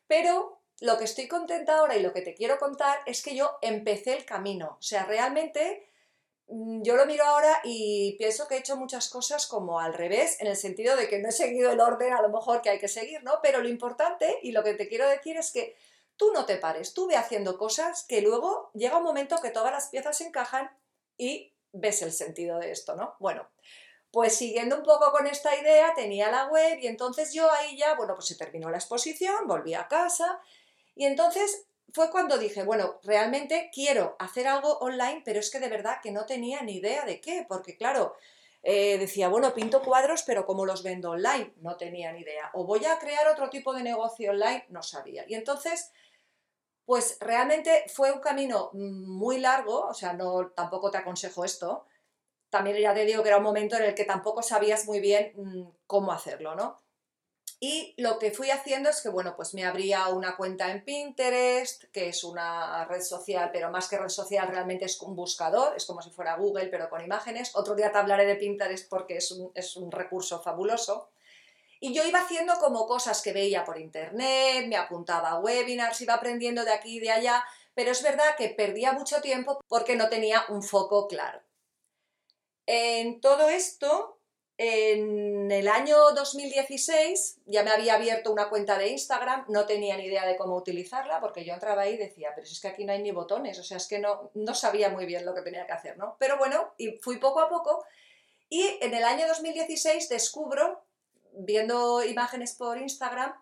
Pero 0.06 0.60
lo 0.85 0.97
que 0.97 1.05
estoy 1.05 1.27
contenta 1.27 1.77
ahora 1.77 1.97
y 1.97 2.01
lo 2.01 2.13
que 2.13 2.21
te 2.21 2.33
quiero 2.33 2.57
contar 2.57 2.99
es 3.05 3.21
que 3.23 3.35
yo 3.35 3.57
empecé 3.61 4.15
el 4.15 4.25
camino, 4.25 4.77
o 4.79 4.81
sea, 4.81 5.05
realmente 5.05 5.89
Mm, 6.47 6.83
yo 6.83 6.95
lo 6.95 7.05
miro 7.05 7.23
ahora 7.25 7.59
y 7.63 8.15
pienso 8.17 8.47
que 8.47 8.55
he 8.55 8.59
hecho 8.59 8.77
muchas 8.77 9.09
cosas 9.09 9.47
como 9.47 9.79
al 9.79 9.93
revés, 9.93 10.39
en 10.41 10.47
el 10.47 10.55
sentido 10.55 10.95
de 10.95 11.07
que 11.07 11.19
no 11.19 11.29
he 11.29 11.31
seguido 11.31 11.71
el 11.71 11.79
orden 11.79 12.13
a 12.13 12.21
lo 12.21 12.29
mejor 12.29 12.61
que 12.61 12.69
hay 12.69 12.79
que 12.79 12.87
seguir, 12.87 13.23
¿no? 13.23 13.39
Pero 13.41 13.61
lo 13.61 13.67
importante 13.67 14.39
y 14.43 14.51
lo 14.51 14.63
que 14.63 14.75
te 14.75 14.87
quiero 14.87 15.07
decir 15.07 15.37
es 15.37 15.51
que 15.51 15.75
tú 16.17 16.31
no 16.33 16.45
te 16.45 16.57
pares, 16.57 16.93
tú 16.93 17.07
ve 17.07 17.15
haciendo 17.15 17.57
cosas 17.57 18.05
que 18.07 18.21
luego 18.21 18.69
llega 18.73 18.97
un 18.97 19.03
momento 19.03 19.41
que 19.41 19.49
todas 19.49 19.71
las 19.71 19.87
piezas 19.89 20.21
encajan 20.21 20.69
y 21.17 21.53
ves 21.71 22.01
el 22.03 22.11
sentido 22.13 22.59
de 22.59 22.71
esto, 22.71 22.95
¿no? 22.95 23.15
Bueno, 23.19 23.47
pues 24.11 24.35
siguiendo 24.35 24.77
un 24.77 24.83
poco 24.83 25.11
con 25.11 25.27
esta 25.27 25.55
idea, 25.59 25.93
tenía 25.95 26.31
la 26.31 26.45
web 26.47 26.79
y 26.79 26.87
entonces 26.87 27.33
yo 27.33 27.51
ahí 27.51 27.75
ya, 27.77 27.95
bueno, 27.95 28.15
pues 28.15 28.27
se 28.27 28.35
terminó 28.35 28.69
la 28.69 28.77
exposición, 28.77 29.47
volví 29.47 29.73
a 29.73 29.87
casa 29.87 30.39
y 30.95 31.06
entonces 31.06 31.68
fue 31.94 32.09
cuando 32.09 32.38
dije, 32.38 32.63
bueno, 32.63 33.00
realmente 33.03 33.69
quiero 33.74 34.15
hacer 34.19 34.47
algo 34.47 34.80
online, 34.80 35.21
pero 35.24 35.39
es 35.39 35.50
que 35.51 35.59
de 35.59 35.69
verdad 35.69 36.00
que 36.01 36.12
no 36.12 36.25
tenía 36.25 36.62
ni 36.62 36.77
idea 36.77 37.06
de 37.06 37.21
qué, 37.21 37.45
porque 37.47 37.77
claro, 37.77 38.15
eh, 38.63 38.97
decía, 38.97 39.30
bueno, 39.30 39.53
pinto 39.53 39.81
cuadros, 39.83 40.24
pero 40.24 40.45
¿cómo 40.45 40.65
los 40.65 40.83
vendo 40.83 41.12
online? 41.12 41.53
No 41.57 41.77
tenía 41.77 42.12
ni 42.12 42.21
idea. 42.21 42.50
O 42.53 42.65
voy 42.65 42.83
a 42.86 42.97
crear 42.97 43.27
otro 43.27 43.50
tipo 43.50 43.74
de 43.74 43.83
negocio 43.83 44.31
online, 44.31 44.65
no 44.69 44.81
sabía. 44.81 45.24
Y 45.27 45.36
entonces, 45.36 45.92
pues 46.86 47.18
realmente 47.19 47.86
fue 47.88 48.12
un 48.12 48.19
camino 48.19 48.71
muy 48.74 49.39
largo, 49.39 49.86
o 49.88 49.94
sea, 49.94 50.13
no, 50.13 50.50
tampoco 50.50 50.92
te 50.92 50.97
aconsejo 50.97 51.45
esto. 51.45 51.86
También 52.50 52.77
ya 52.77 52.94
te 52.94 53.06
digo 53.06 53.21
que 53.21 53.30
era 53.30 53.38
un 53.38 53.44
momento 53.44 53.75
en 53.77 53.83
el 53.83 53.95
que 53.95 54.06
tampoco 54.06 54.42
sabías 54.42 54.86
muy 54.86 55.00
bien 55.00 55.33
mm, 55.36 55.69
cómo 55.88 56.12
hacerlo, 56.12 56.56
¿no? 56.56 56.77
Y 57.60 57.94
lo 57.98 58.19
que 58.19 58.31
fui 58.31 58.52
haciendo 58.52 58.90
es 58.90 59.02
que, 59.02 59.10
bueno, 59.10 59.36
pues 59.36 59.54
me 59.54 59.66
abría 59.66 60.10
una 60.10 60.36
cuenta 60.36 60.72
en 60.72 60.84
Pinterest, 60.84 61.86
que 61.86 62.10
es 62.10 62.24
una 62.24 62.86
red 62.86 63.02
social, 63.02 63.50
pero 63.52 63.72
más 63.72 63.88
que 63.88 63.98
red 63.98 64.10
social 64.10 64.48
realmente 64.50 64.86
es 64.86 65.02
un 65.02 65.16
buscador, 65.16 65.75
es 65.75 65.86
como 65.86 66.02
si 66.02 66.10
fuera 66.10 66.36
Google, 66.36 66.68
pero 66.68 66.90
con 66.90 67.04
imágenes. 67.04 67.56
Otro 67.56 67.75
día 67.75 67.92
te 67.92 67.98
hablaré 67.98 68.25
de 68.25 68.36
Pinterest 68.36 68.90
porque 68.90 69.18
es 69.18 69.31
un, 69.31 69.52
es 69.56 69.78
un 69.78 69.92
recurso 69.92 70.42
fabuloso. 70.42 71.10
Y 71.80 71.94
yo 71.94 72.06
iba 72.06 72.19
haciendo 72.19 72.56
como 72.60 72.88
cosas 72.88 73.22
que 73.22 73.34
veía 73.34 73.63
por 73.63 73.80
internet, 73.80 74.68
me 74.68 74.75
apuntaba 74.75 75.31
a 75.31 75.40
webinars, 75.40 76.02
iba 76.02 76.16
aprendiendo 76.16 76.66
de 76.66 76.74
aquí 76.74 76.98
y 76.98 77.00
de 77.00 77.12
allá, 77.12 77.44
pero 77.74 77.92
es 77.92 78.02
verdad 78.02 78.36
que 78.38 78.50
perdía 78.50 78.94
mucho 78.94 79.22
tiempo 79.22 79.60
porque 79.68 79.96
no 79.96 80.10
tenía 80.10 80.46
un 80.50 80.63
foco 80.63 81.07
claro. 81.07 81.42
En 82.66 83.22
todo 83.22 83.50
esto 83.50 84.14
en 84.57 85.52
el 85.52 85.68
año 85.68 85.98
2016 86.16 87.40
ya 87.46 87.63
me 87.63 87.72
había 87.72 87.96
abierto 87.96 88.31
una 88.31 88.48
cuenta 88.48 88.78
de 88.78 88.88
Instagram, 88.88 89.46
no 89.50 89.66
tenía 89.66 89.98
ni 89.98 90.06
idea 90.06 90.25
de 90.25 90.38
cómo 90.38 90.56
utilizarla 90.56 91.19
porque 91.19 91.44
yo 91.44 91.54
entraba 91.54 91.81
ahí 91.81 91.96
y 91.96 91.98
decía, 91.98 92.30
pero 92.34 92.48
es 92.48 92.60
que 92.62 92.69
aquí 92.69 92.86
no 92.86 92.94
hay 92.94 93.02
ni 93.02 93.12
botones, 93.12 93.60
o 93.60 93.63
sea, 93.63 93.78
es 93.78 93.88
que 93.88 94.00
no, 94.00 94.31
no 94.34 94.56
sabía 94.56 94.90
muy 94.90 95.06
bien 95.06 95.25
lo 95.25 95.34
que 95.34 95.42
tenía 95.42 95.66
que 95.66 95.74
hacer, 95.74 95.98
¿no? 95.98 96.16
Pero 96.19 96.38
bueno, 96.38 96.74
y 96.78 96.98
fui 97.00 97.18
poco 97.18 97.42
a 97.42 97.50
poco 97.50 97.84
y 98.48 98.78
en 98.81 98.94
el 98.94 99.04
año 99.04 99.28
2016 99.28 100.07
descubro, 100.07 100.86
viendo 101.34 102.04
imágenes 102.06 102.54
por 102.54 102.78
Instagram, 102.78 103.34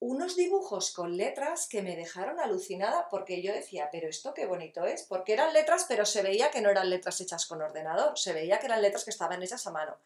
unos 0.00 0.34
dibujos 0.34 0.90
con 0.90 1.16
letras 1.16 1.68
que 1.68 1.82
me 1.82 1.94
dejaron 1.94 2.40
alucinada 2.40 3.08
porque 3.08 3.40
yo 3.42 3.52
decía, 3.52 3.90
pero 3.92 4.08
esto 4.08 4.34
qué 4.34 4.46
bonito 4.46 4.84
es, 4.84 5.04
porque 5.04 5.34
eran 5.34 5.52
letras, 5.52 5.86
pero 5.88 6.04
se 6.04 6.22
veía 6.22 6.50
que 6.50 6.60
no 6.60 6.70
eran 6.70 6.90
letras 6.90 7.20
hechas 7.20 7.46
con 7.46 7.62
ordenador, 7.62 8.18
se 8.18 8.32
veía 8.32 8.58
que 8.58 8.66
eran 8.66 8.82
letras 8.82 9.04
que 9.04 9.10
estaban 9.10 9.40
hechas 9.40 9.64
a 9.68 9.70
mano 9.70 9.96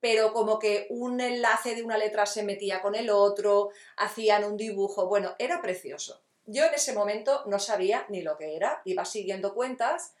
pero 0.00 0.32
como 0.32 0.58
que 0.58 0.86
un 0.90 1.20
enlace 1.20 1.74
de 1.74 1.82
una 1.82 1.98
letra 1.98 2.26
se 2.26 2.42
metía 2.42 2.80
con 2.80 2.94
el 2.94 3.10
otro, 3.10 3.70
hacían 3.96 4.44
un 4.44 4.56
dibujo, 4.56 5.06
bueno, 5.08 5.34
era 5.38 5.60
precioso. 5.60 6.22
Yo 6.46 6.64
en 6.64 6.74
ese 6.74 6.92
momento 6.92 7.42
no 7.46 7.58
sabía 7.58 8.06
ni 8.08 8.22
lo 8.22 8.36
que 8.36 8.56
era, 8.56 8.80
iba 8.84 9.04
siguiendo 9.04 9.54
cuentas 9.54 10.14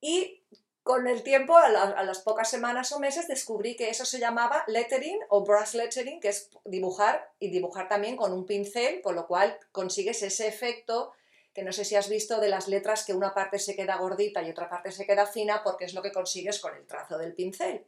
y 0.00 0.42
con 0.82 1.06
el 1.06 1.22
tiempo, 1.22 1.56
a, 1.56 1.68
las 2.02 2.20
pocas 2.20 2.50
semanas 2.50 2.90
o 2.92 2.98
meses, 2.98 3.28
descubrí 3.28 3.76
que 3.76 3.90
eso 3.90 4.04
se 4.04 4.18
llamaba 4.18 4.64
lettering 4.66 5.18
o 5.28 5.44
brush 5.44 5.74
lettering, 5.74 6.20
que 6.20 6.28
es 6.28 6.50
dibujar 6.64 7.30
y 7.38 7.50
dibujar 7.50 7.86
también 7.88 8.16
con 8.16 8.32
un 8.32 8.46
pincel, 8.46 9.02
con 9.02 9.14
lo 9.14 9.26
cual 9.26 9.58
consigues 9.72 10.22
ese 10.22 10.48
efecto 10.48 11.12
que 11.52 11.62
no 11.62 11.72
sé 11.72 11.84
si 11.84 11.96
has 11.96 12.08
visto 12.08 12.40
de 12.40 12.48
las 12.48 12.68
letras 12.68 13.04
que 13.04 13.12
una 13.12 13.34
parte 13.34 13.58
se 13.58 13.76
queda 13.76 13.96
gordita 13.96 14.42
y 14.42 14.50
otra 14.50 14.70
parte 14.70 14.92
se 14.92 15.04
queda 15.04 15.26
fina 15.26 15.62
porque 15.62 15.84
es 15.84 15.94
lo 15.94 16.02
que 16.02 16.12
consigues 16.12 16.60
con 16.60 16.74
el 16.74 16.86
trazo 16.86 17.18
del 17.18 17.34
pincel. 17.34 17.84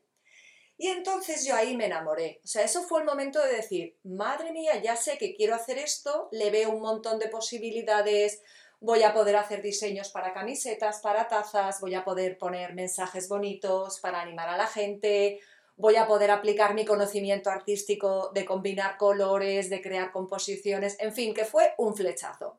Y 0.77 0.89
entonces 0.89 1.45
yo 1.45 1.55
ahí 1.55 1.77
me 1.77 1.87
enamoré. 1.87 2.41
O 2.45 2.47
sea, 2.47 2.65
eso 2.65 2.83
fue 2.83 3.01
el 3.01 3.07
momento 3.07 3.41
de 3.41 3.57
decir, 3.57 3.97
madre 4.03 4.53
mía, 4.53 4.81
ya 4.83 4.97
sé 4.97 5.19
que 5.19 5.35
quiero 5.35 5.55
hacer 5.55 5.79
esto, 5.79 6.29
le 6.33 6.51
veo 6.51 6.71
un 6.71 6.81
montón 6.81 7.19
de 7.19 7.29
posibilidades, 7.29 8.43
voy 8.81 9.05
a 9.05 9.15
poder 9.15 9.37
hacer 9.37 9.63
diseños 9.63 10.11
para 10.11 10.35
camisetas, 10.35 11.01
para 11.01 11.29
tazas, 11.29 11.81
voy 11.81 11.95
a 11.95 12.05
poder 12.05 12.37
poner 12.37 12.75
mensajes 12.75 13.29
bonitos 13.29 14.01
para 14.01 14.21
animar 14.21 14.49
a 14.49 14.57
la 14.57 14.67
gente, 14.67 15.39
voy 15.77 15.97
a 15.97 16.07
poder 16.07 16.31
aplicar 16.31 16.75
mi 16.75 16.85
conocimiento 16.85 17.51
artístico 17.51 18.31
de 18.35 18.45
combinar 18.45 18.97
colores, 18.97 19.71
de 19.71 19.81
crear 19.81 20.11
composiciones, 20.11 20.97
en 20.99 21.13
fin, 21.13 21.33
que 21.33 21.45
fue 21.45 21.75
un 21.79 21.95
flechazo. 21.95 22.59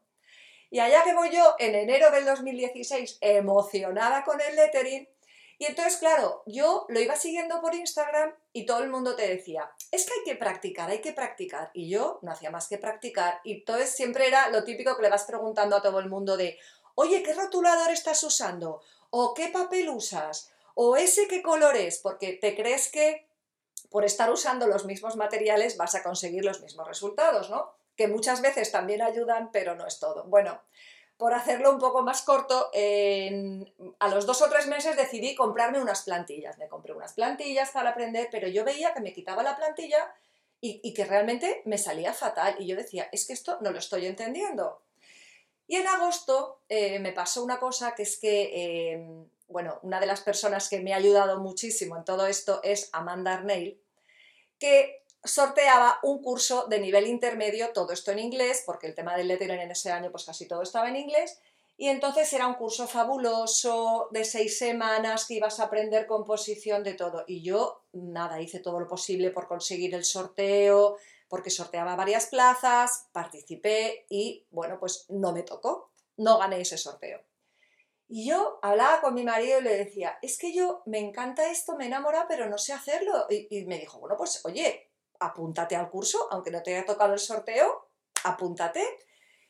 Y 0.70 0.80
allá 0.80 1.04
que 1.04 1.14
voy 1.14 1.30
yo 1.30 1.56
en 1.60 1.76
enero 1.76 2.10
del 2.10 2.26
2016 2.26 3.18
emocionada 3.22 4.24
con 4.24 4.40
el 4.42 4.56
lettering, 4.56 5.08
y 5.60 5.66
entonces, 5.66 5.98
claro, 5.98 6.44
yo 6.46 6.86
lo 6.90 7.00
iba 7.00 7.16
siguiendo 7.16 7.62
por 7.62 7.76
Instagram 7.76 8.34
y 8.52 8.66
todo 8.66 8.84
el 8.84 8.90
mundo 8.90 9.16
te 9.16 9.28
decía, 9.28 9.72
es 9.92 10.06
que 10.06 10.14
hay 10.14 10.24
que 10.26 10.36
practicar, 10.36 10.90
hay 10.90 11.00
que 11.00 11.14
practicar. 11.14 11.72
Y 11.74 11.90
yo 11.90 12.20
no 12.22 12.32
hacía 12.32 12.52
más 12.52 12.68
que 12.68 12.78
practicar. 12.78 13.40
Y 13.44 13.54
entonces 13.54 13.96
siempre 13.96 14.28
era 14.28 14.50
lo 14.50 14.64
típico 14.64 14.96
que 14.96 15.04
le 15.04 15.10
vas 15.10 15.26
preguntando 15.26 15.76
a 15.76 15.82
todo 15.82 16.00
el 16.00 16.10
mundo 16.10 16.38
de, 16.38 16.58
oye, 16.96 17.24
¿qué 17.24 17.34
rotulador 17.34 17.92
estás 17.92 18.24
usando? 18.24 18.82
¿O 19.10 19.34
qué 19.34 19.50
papel 19.50 19.90
usas? 19.90 20.52
¿O 20.76 20.98
ese 20.98 21.28
qué 21.28 21.42
color 21.42 21.78
es? 21.78 22.00
Porque 22.00 22.34
te 22.34 22.56
crees 22.56 22.90
que 22.92 23.28
por 23.90 24.06
estar 24.06 24.32
usando 24.32 24.66
los 24.66 24.86
mismos 24.86 25.16
materiales 25.16 25.78
vas 25.78 25.94
a 25.94 26.02
conseguir 26.02 26.44
los 26.44 26.62
mismos 26.62 26.88
resultados, 26.88 27.52
¿no? 27.52 27.74
Que 27.96 28.08
muchas 28.08 28.42
veces 28.42 28.72
también 28.72 29.04
ayudan, 29.04 29.52
pero 29.52 29.76
no 29.76 29.86
es 29.86 30.00
todo. 30.00 30.24
Bueno, 30.24 30.60
por 31.18 31.34
hacerlo 31.34 31.72
un 31.72 31.80
poco 31.80 32.02
más 32.02 32.22
corto, 32.24 32.70
a 32.74 34.08
los 34.10 34.26
dos 34.26 34.42
o 34.42 34.50
tres 34.50 34.68
meses 34.68 34.98
decidí 34.98 35.36
comprarme 35.36 35.82
unas 35.82 36.04
plantillas. 36.04 36.58
Me 36.58 36.68
compré 36.68 36.94
unas 36.94 37.14
plantillas 37.14 37.72
para 37.72 37.92
aprender, 37.92 38.28
pero 38.32 38.48
yo 38.48 38.66
veía 38.66 38.94
que 38.94 39.02
me 39.02 39.14
quitaba 39.14 39.44
la 39.44 39.56
plantilla 39.56 40.14
y, 40.66 40.94
que 40.94 41.06
realmente 41.06 41.62
me 41.66 41.78
salía 41.78 42.14
fatal. 42.14 42.56
Y 42.58 42.68
yo 42.68 42.76
decía, 42.76 43.10
es 43.12 43.28
que 43.28 43.34
esto 43.34 43.58
no 43.62 43.72
lo 43.72 43.80
estoy 43.80 44.06
entendiendo. 44.06 44.82
Y 45.68 45.76
en 45.76 45.88
agosto 45.88 46.62
eh, 46.70 47.00
me 47.00 47.12
pasó 47.12 47.44
una 47.44 47.60
cosa 47.60 47.96
que 47.96 48.04
es 48.04 48.18
que, 48.18 48.94
em, 48.94 49.28
bueno, 49.48 49.80
una 49.84 50.00
de 50.00 50.06
las 50.06 50.22
personas 50.22 50.70
que 50.70 50.80
me 50.80 50.94
ha 50.94 50.98
ayudado 50.98 51.40
muchísimo 51.40 51.98
en 51.98 52.06
todo 52.06 52.28
esto 52.28 52.62
es 52.64 52.90
Amanda 52.94 53.34
Arneil, 53.34 53.82
que 54.58 55.03
sorteaba 55.24 56.00
un 56.04 56.22
curso 56.22 56.66
de 56.68 56.80
nivel 56.80 57.08
intermedio, 57.08 57.72
todo 57.74 57.94
esto 57.94 58.12
en 58.12 58.20
inglés, 58.20 58.64
porque 58.66 58.88
el 58.88 58.96
tema 58.96 59.16
del 59.16 59.28
lettering 59.28 59.60
en 59.60 59.72
ese 59.72 59.92
año 59.92 60.12
pues 60.12 60.26
casi 60.26 60.48
todo 60.48 60.62
estaba 60.62 60.90
en 60.90 60.98
inglés, 60.98 61.40
y 61.76 61.90
entonces 61.90 62.32
era 62.34 62.48
un 62.48 62.54
curso 62.54 62.88
fabuloso 62.88 64.08
de 64.12 64.26
seis 64.26 64.58
semanas 64.58 65.26
que 65.26 65.36
ibas 65.36 65.60
a 65.60 65.66
aprender 65.66 66.06
composición 66.06 66.84
de 66.84 66.94
todo. 66.94 67.24
Y 67.28 67.42
yo, 67.42 67.82
nada, 67.94 68.40
hice 68.42 68.60
todo 68.60 68.80
lo 68.80 68.88
posible 68.88 69.32
por 69.32 69.48
conseguir 69.48 69.96
el 69.96 70.06
sorteo, 70.06 70.98
porque 71.28 71.50
sorteaba 71.50 71.96
varias 71.96 72.28
plazas, 72.28 73.08
participé 73.12 74.06
y, 74.08 74.46
bueno, 74.52 74.80
pues 74.80 75.08
no 75.10 75.34
me 75.34 75.42
tocó. 75.42 75.90
no 76.16 76.38
gané 76.38 76.62
ese 76.62 76.78
sorteo. 76.78 77.22
Y 78.08 78.28
yo 78.28 78.60
hablaba 78.62 79.02
con 79.02 79.16
mi 79.16 79.24
marido 79.24 79.60
y 79.60 79.64
le 79.64 79.76
decía, 79.76 80.20
es 80.22 80.38
que 80.38 80.54
yo 80.54 80.84
me 80.86 81.00
encanta 81.00 81.50
esto, 81.50 81.76
me 81.76 81.88
enamora, 81.88 82.28
pero 82.28 82.48
no 82.48 82.60
sé 82.60 82.72
hacerlo. 82.72 83.26
Y, 83.30 83.66
me 83.66 83.80
dijo, 83.80 83.98
bueno, 84.00 84.16
pues 84.16 84.46
oye, 84.46 84.92
apúntate 85.20 85.76
al 85.76 85.90
curso, 85.90 86.28
aunque 86.32 86.52
no 86.52 86.62
te 86.62 86.76
haya 86.76 86.86
tocado 86.86 87.14
el 87.14 87.20
sorteo, 87.20 87.90
apúntate. 88.24 88.84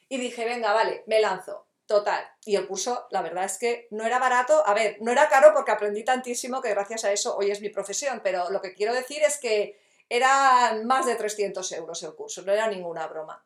Y 0.10 0.17
dije, 0.17 0.46
venga, 0.46 0.74
vale, 0.74 1.03
me 1.08 1.20
lanzo. 1.20 1.67
Total. 1.86 2.25
Y 2.46 2.55
el 2.55 2.67
curso, 2.67 3.08
la 3.12 3.22
verdad 3.22 3.43
es 3.43 3.58
que 3.58 3.88
no 3.91 4.05
era 4.05 4.20
barato. 4.20 4.63
A 4.65 4.74
ver, 4.74 4.98
no 5.01 5.12
era 5.12 5.27
caro 5.27 5.53
porque 5.53 5.72
aprendí 5.72 6.03
tantísimo 6.03 6.62
que 6.62 6.70
gracias 6.70 7.03
a 7.03 7.12
eso 7.12 7.36
hoy 7.36 7.51
es 7.51 7.62
mi 7.62 7.70
profesión. 7.70 8.22
Pero 8.24 8.50
lo 8.50 8.62
que 8.62 8.74
quiero 8.74 8.93
decir 8.93 9.22
es 9.24 9.38
que 9.38 9.79
eran 10.10 10.86
más 10.86 11.05
de 11.05 11.15
300 11.15 11.72
euros 11.74 12.03
el 12.03 12.15
curso, 12.15 12.41
no 12.43 12.53
era 12.53 12.67
ninguna 12.67 13.08
broma. 13.08 13.46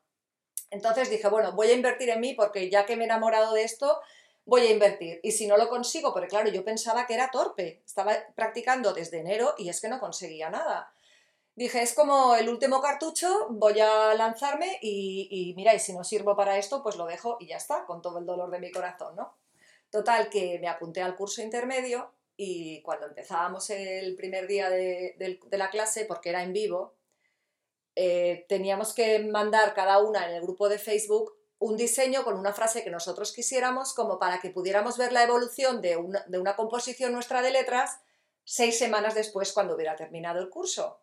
Entonces 0.69 1.09
dije, 1.09 1.27
bueno, 1.29 1.53
voy 1.53 1.69
a 1.69 1.73
invertir 1.73 2.09
en 2.09 2.19
mí 2.19 2.33
porque 2.33 2.69
ya 2.69 2.85
que 2.85 2.95
me 2.95 3.03
he 3.03 3.05
enamorado 3.05 3.53
de 3.53 3.63
esto, 3.63 4.01
voy 4.45 4.67
a 4.67 4.71
invertir. 4.71 5.19
Y 5.23 5.31
si 5.31 5.47
no 5.47 5.57
lo 5.57 5.69
consigo, 5.69 6.13
porque 6.13 6.27
claro, 6.27 6.49
yo 6.49 6.65
pensaba 6.65 7.07
que 7.07 7.13
era 7.13 7.31
torpe, 7.31 7.81
estaba 7.85 8.13
practicando 8.35 8.93
desde 8.93 9.19
enero 9.19 9.55
y 9.57 9.69
es 9.69 9.79
que 9.79 9.87
no 9.87 9.99
conseguía 9.99 10.49
nada. 10.49 10.91
Dije, 11.57 11.81
es 11.81 11.95
como 11.95 12.35
el 12.35 12.49
último 12.49 12.79
cartucho, 12.81 13.47
voy 13.49 13.79
a 13.79 14.13
lanzarme 14.13 14.77
y, 14.79 15.27
y 15.31 15.55
mira, 15.55 15.73
y 15.73 15.79
si 15.79 15.91
no 15.91 16.03
sirvo 16.03 16.35
para 16.35 16.59
esto, 16.59 16.83
pues 16.83 16.97
lo 16.97 17.07
dejo 17.07 17.37
y 17.39 17.47
ya 17.47 17.57
está, 17.57 17.83
con 17.87 17.99
todo 17.99 18.19
el 18.19 18.27
dolor 18.27 18.51
de 18.51 18.59
mi 18.59 18.71
corazón, 18.71 19.15
¿no? 19.15 19.33
Total, 19.89 20.29
que 20.29 20.59
me 20.59 20.67
apunté 20.67 21.01
al 21.01 21.15
curso 21.15 21.41
intermedio 21.41 22.13
y 22.35 22.83
cuando 22.83 23.07
empezábamos 23.07 23.71
el 23.71 24.15
primer 24.15 24.45
día 24.45 24.69
de, 24.69 25.39
la 25.49 25.71
clase, 25.71 26.05
porque 26.05 26.29
era 26.29 26.43
en 26.43 26.53
vivo, 26.53 26.93
eh, 27.95 28.45
teníamos 28.47 28.93
que 28.93 29.17
mandar 29.17 29.73
cada 29.73 29.97
una 29.97 30.29
en 30.29 30.35
el 30.35 30.43
grupo 30.43 30.69
de 30.69 30.77
Facebook 30.77 31.33
un 31.57 31.75
diseño 31.75 32.23
con 32.23 32.37
una 32.37 32.53
frase 32.53 32.83
que 32.83 32.91
nosotros 32.91 33.33
quisiéramos 33.33 33.95
como 33.95 34.19
para 34.19 34.39
que 34.41 34.51
pudiéramos 34.51 34.95
ver 34.99 35.11
la 35.11 35.23
evolución 35.23 35.81
de 35.81 35.97
una, 35.97 36.23
de 36.27 36.37
una 36.37 36.55
composición 36.55 37.13
nuestra 37.13 37.41
de 37.41 37.49
letras 37.49 37.99
seis 38.43 38.77
semanas 38.77 39.15
después 39.15 39.53
cuando 39.53 39.73
hubiera 39.73 39.95
terminado 39.95 40.39
el 40.39 40.51
curso. 40.51 40.99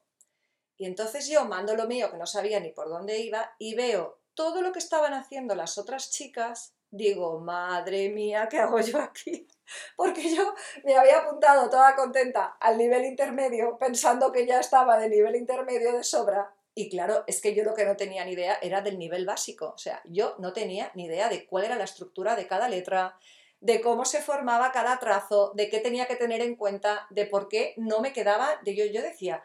Y 0.76 0.86
entonces 0.86 1.28
yo 1.28 1.44
mando 1.44 1.76
lo 1.76 1.86
mío 1.86 2.10
que 2.10 2.16
no 2.16 2.26
sabía 2.26 2.60
ni 2.60 2.70
por 2.70 2.88
dónde 2.88 3.18
iba 3.18 3.54
y 3.58 3.74
veo 3.74 4.18
todo 4.34 4.62
lo 4.62 4.72
que 4.72 4.80
estaban 4.80 5.14
haciendo 5.14 5.54
las 5.54 5.78
otras 5.78 6.10
chicas, 6.10 6.74
digo, 6.90 7.38
madre 7.40 8.08
mía, 8.08 8.48
¿qué 8.50 8.58
hago 8.58 8.80
yo 8.80 8.98
aquí? 9.00 9.46
porque 9.96 10.34
yo 10.34 10.54
me 10.84 10.96
había 10.96 11.18
apuntado 11.18 11.70
toda 11.70 11.96
contenta 11.96 12.56
al 12.60 12.78
nivel 12.78 13.04
intermedio 13.04 13.78
pensando 13.78 14.32
que 14.32 14.46
ya 14.46 14.60
estaba 14.60 14.98
de 14.98 15.08
nivel 15.08 15.36
intermedio 15.36 15.92
de 15.92 16.04
sobra. 16.04 16.54
Y 16.76 16.90
claro, 16.90 17.22
es 17.28 17.40
que 17.40 17.54
yo 17.54 17.62
lo 17.62 17.74
que 17.74 17.84
no 17.84 17.96
tenía 17.96 18.24
ni 18.24 18.32
idea 18.32 18.58
era 18.60 18.80
del 18.80 18.98
nivel 18.98 19.26
básico. 19.26 19.72
O 19.74 19.78
sea, 19.78 20.02
yo 20.04 20.34
no 20.38 20.52
tenía 20.52 20.90
ni 20.94 21.04
idea 21.04 21.28
de 21.28 21.46
cuál 21.46 21.64
era 21.64 21.76
la 21.76 21.84
estructura 21.84 22.34
de 22.34 22.48
cada 22.48 22.68
letra, 22.68 23.16
de 23.60 23.80
cómo 23.80 24.04
se 24.04 24.20
formaba 24.20 24.72
cada 24.72 24.98
trazo, 24.98 25.52
de 25.54 25.68
qué 25.70 25.78
tenía 25.78 26.06
que 26.06 26.16
tener 26.16 26.40
en 26.40 26.56
cuenta, 26.56 27.06
de 27.10 27.26
por 27.26 27.48
qué 27.48 27.74
no 27.76 28.00
me 28.00 28.12
quedaba, 28.12 28.60
de 28.64 28.74
yo, 28.74 28.84
yo 28.86 29.02
decía, 29.02 29.44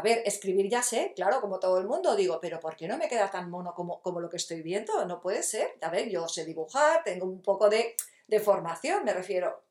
a 0.00 0.02
ver, 0.02 0.22
escribir 0.26 0.68
ya 0.68 0.82
sé, 0.82 1.12
claro, 1.14 1.40
como 1.40 1.58
todo 1.58 1.78
el 1.78 1.86
mundo, 1.86 2.16
digo, 2.16 2.40
pero 2.40 2.58
¿por 2.60 2.76
qué 2.76 2.88
no 2.88 2.98
me 2.98 3.08
queda 3.08 3.30
tan 3.30 3.48
mono 3.50 3.74
como, 3.74 4.02
como 4.02 4.20
lo 4.20 4.28
que 4.28 4.38
estoy 4.38 4.62
viendo? 4.62 5.04
No 5.06 5.20
puede 5.20 5.42
ser. 5.42 5.78
A 5.80 5.90
ver, 5.90 6.08
yo 6.08 6.26
sé 6.28 6.44
dibujar, 6.44 7.04
tengo 7.04 7.26
un 7.26 7.40
poco 7.40 7.68
de 7.68 7.94
de 8.30 8.40
formación, 8.40 9.04
me 9.04 9.12
refiero, 9.12 9.64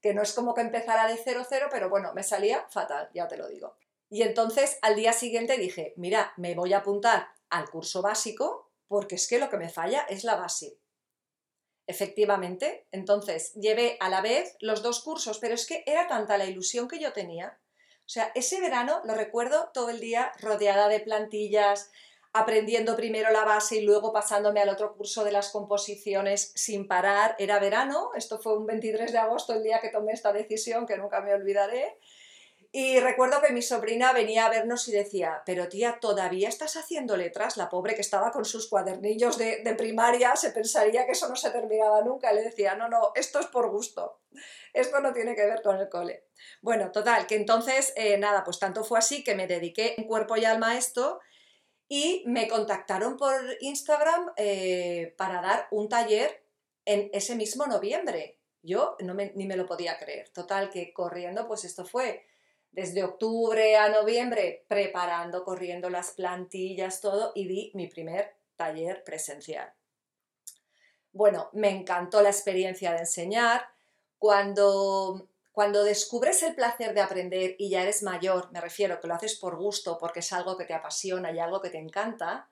que 0.00 0.14
no 0.14 0.22
es 0.22 0.34
como 0.34 0.54
que 0.54 0.60
empezara 0.60 1.08
de 1.08 1.16
cero 1.16 1.44
cero, 1.48 1.68
pero 1.70 1.88
bueno, 1.88 2.12
me 2.12 2.22
salía 2.22 2.66
fatal, 2.68 3.08
ya 3.14 3.26
te 3.26 3.38
lo 3.38 3.48
digo. 3.48 3.76
Y 4.10 4.22
entonces 4.22 4.78
al 4.82 4.94
día 4.94 5.12
siguiente 5.12 5.56
dije, 5.56 5.94
mira, 5.96 6.34
me 6.36 6.54
voy 6.54 6.74
a 6.74 6.78
apuntar 6.78 7.28
al 7.48 7.70
curso 7.70 8.02
básico 8.02 8.70
porque 8.86 9.14
es 9.14 9.26
que 9.26 9.38
lo 9.38 9.48
que 9.48 9.56
me 9.56 9.70
falla 9.70 10.02
es 10.10 10.22
la 10.24 10.36
base. 10.36 10.76
Efectivamente, 11.86 12.86
entonces 12.92 13.54
llevé 13.54 13.96
a 14.00 14.10
la 14.10 14.20
vez 14.20 14.56
los 14.60 14.82
dos 14.82 15.02
cursos, 15.02 15.38
pero 15.38 15.54
es 15.54 15.66
que 15.66 15.82
era 15.86 16.06
tanta 16.06 16.36
la 16.36 16.44
ilusión 16.44 16.88
que 16.88 17.00
yo 17.00 17.12
tenía. 17.12 17.58
O 18.04 18.08
sea, 18.12 18.32
ese 18.34 18.60
verano 18.60 19.00
lo 19.04 19.14
recuerdo 19.14 19.70
todo 19.72 19.90
el 19.90 20.00
día 20.00 20.32
rodeada 20.40 20.88
de 20.88 21.00
plantillas, 21.00 21.90
aprendiendo 22.32 22.96
primero 22.96 23.30
la 23.30 23.44
base 23.44 23.76
y 23.76 23.82
luego 23.82 24.12
pasándome 24.12 24.60
al 24.60 24.70
otro 24.70 24.94
curso 24.94 25.22
de 25.24 25.32
las 25.32 25.50
composiciones 25.50 26.52
sin 26.54 26.88
parar. 26.88 27.36
Era 27.38 27.58
verano, 27.58 28.10
esto 28.14 28.38
fue 28.38 28.56
un 28.56 28.66
23 28.66 29.12
de 29.12 29.18
agosto, 29.18 29.52
el 29.52 29.62
día 29.62 29.80
que 29.80 29.90
tomé 29.90 30.12
esta 30.12 30.32
decisión, 30.32 30.86
que 30.86 30.96
nunca 30.96 31.20
me 31.20 31.34
olvidaré. 31.34 31.98
Y 32.74 33.00
recuerdo 33.00 33.42
que 33.42 33.52
mi 33.52 33.60
sobrina 33.60 34.14
venía 34.14 34.46
a 34.46 34.48
vernos 34.48 34.88
y 34.88 34.92
decía, 34.92 35.42
pero 35.44 35.68
tía, 35.68 35.98
¿todavía 36.00 36.48
estás 36.48 36.78
haciendo 36.78 37.18
letras? 37.18 37.58
La 37.58 37.68
pobre 37.68 37.94
que 37.94 38.00
estaba 38.00 38.30
con 38.30 38.46
sus 38.46 38.66
cuadernillos 38.66 39.36
de, 39.36 39.74
primaria 39.76 40.34
se 40.36 40.52
pensaría 40.52 41.04
que 41.04 41.12
eso 41.12 41.28
no 41.28 41.36
se 41.36 41.50
terminaba 41.50 42.00
nunca. 42.00 42.32
Le 42.32 42.42
decía, 42.42 42.74
no, 42.74 42.88
no, 42.88 43.12
esto 43.14 43.40
es 43.40 43.46
por 43.46 43.70
gusto. 43.70 44.22
Esto 44.72 45.00
no 45.00 45.12
tiene 45.12 45.34
que 45.34 45.44
ver 45.44 45.60
con 45.60 45.76
el 45.76 45.90
cole. 45.90 46.24
Bueno, 46.62 46.90
total, 46.92 47.26
que 47.26 47.34
entonces, 47.34 47.92
eh, 47.94 48.16
nada, 48.16 48.42
pues 48.42 48.58
tanto 48.58 48.84
fue 48.84 48.98
así 48.98 49.22
que 49.22 49.34
me 49.34 49.46
dediqué 49.46 49.94
en 49.98 50.04
cuerpo 50.04 50.38
y 50.38 50.46
alma 50.46 50.70
a 50.70 50.78
esto 50.78 51.20
y 51.88 52.22
me 52.24 52.48
contactaron 52.48 53.18
por 53.18 53.34
Instagram 53.60 54.32
eh, 54.38 55.14
para 55.18 55.42
dar 55.42 55.68
un 55.72 55.90
taller 55.90 56.46
en 56.86 57.10
ese 57.12 57.34
mismo 57.34 57.66
noviembre. 57.66 58.38
Yo 58.62 58.96
no 59.00 59.12
ni 59.12 59.46
me 59.46 59.58
lo 59.58 59.66
podía 59.66 59.98
creer. 59.98 60.30
Total, 60.30 60.70
que 60.70 60.94
corriendo, 60.94 61.46
pues 61.46 61.64
esto 61.64 61.84
fue 61.84 62.24
desde 62.72 63.04
octubre 63.04 63.76
a 63.76 63.88
noviembre, 63.88 64.64
preparando, 64.66 65.44
corriendo 65.44 65.90
las 65.90 66.10
plantillas, 66.12 67.00
todo, 67.00 67.32
y 67.34 67.46
di 67.46 67.70
mi 67.74 67.86
primer 67.86 68.34
taller 68.56 69.04
presencial. 69.04 69.72
Bueno, 71.12 71.50
me 71.52 71.70
encantó 71.70 72.22
la 72.22 72.30
experiencia 72.30 72.92
de 72.92 73.00
enseñar. 73.00 73.68
Cuando 74.18 75.28
cuando 75.52 75.84
descubres 75.84 76.42
el 76.42 76.54
placer 76.54 76.94
de 76.94 77.02
aprender 77.02 77.56
y 77.58 77.68
ya 77.68 77.82
eres 77.82 78.02
mayor, 78.02 78.50
me 78.52 78.60
refiero 78.60 78.98
que 79.00 79.06
lo 79.06 79.14
haces 79.14 79.38
por 79.38 79.56
gusto, 79.56 79.98
porque 79.98 80.20
es 80.20 80.32
algo 80.32 80.56
que 80.56 80.64
te 80.64 80.72
apasiona 80.72 81.30
y 81.30 81.38
algo 81.38 81.60
que 81.60 81.68
te 81.68 81.78
encanta, 81.78 82.48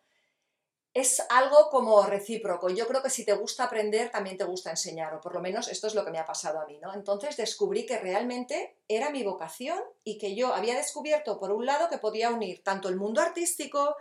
es 0.92 1.23
algo 1.28 1.68
como 1.70 2.02
recíproco. 2.02 2.68
Yo 2.68 2.87
creo 2.87 3.02
que 3.02 3.11
si 3.11 3.25
te 3.25 3.32
gusta 3.32 3.64
aprender, 3.64 4.11
también 4.11 4.37
te 4.37 4.44
gusta 4.44 4.70
enseñar, 4.70 5.14
o 5.14 5.20
por 5.20 5.35
lo 5.35 5.40
menos 5.40 5.68
esto 5.68 5.87
es 5.87 5.94
lo 5.94 6.04
que 6.04 6.11
me 6.11 6.18
ha 6.18 6.25
pasado 6.25 6.61
a 6.61 6.66
mí, 6.66 6.78
¿no? 6.80 6.92
Entonces 6.94 7.37
descubrí 7.37 7.87
que 7.87 7.99
realmente 7.99 8.76
era 8.88 9.11
mi 9.11 9.23
vocación 9.23 9.78
y 10.02 10.18
que 10.18 10.35
yo 10.35 10.52
había 10.52 10.76
descubierto, 10.76 11.38
por 11.38 11.52
un 11.52 11.66
lado, 11.66 11.88
que 11.88 11.99
podía 11.99 12.30
unir 12.30 12.62
tanto 12.64 12.88
el 12.88 12.97
mundo 12.97 13.20
artístico, 13.20 13.94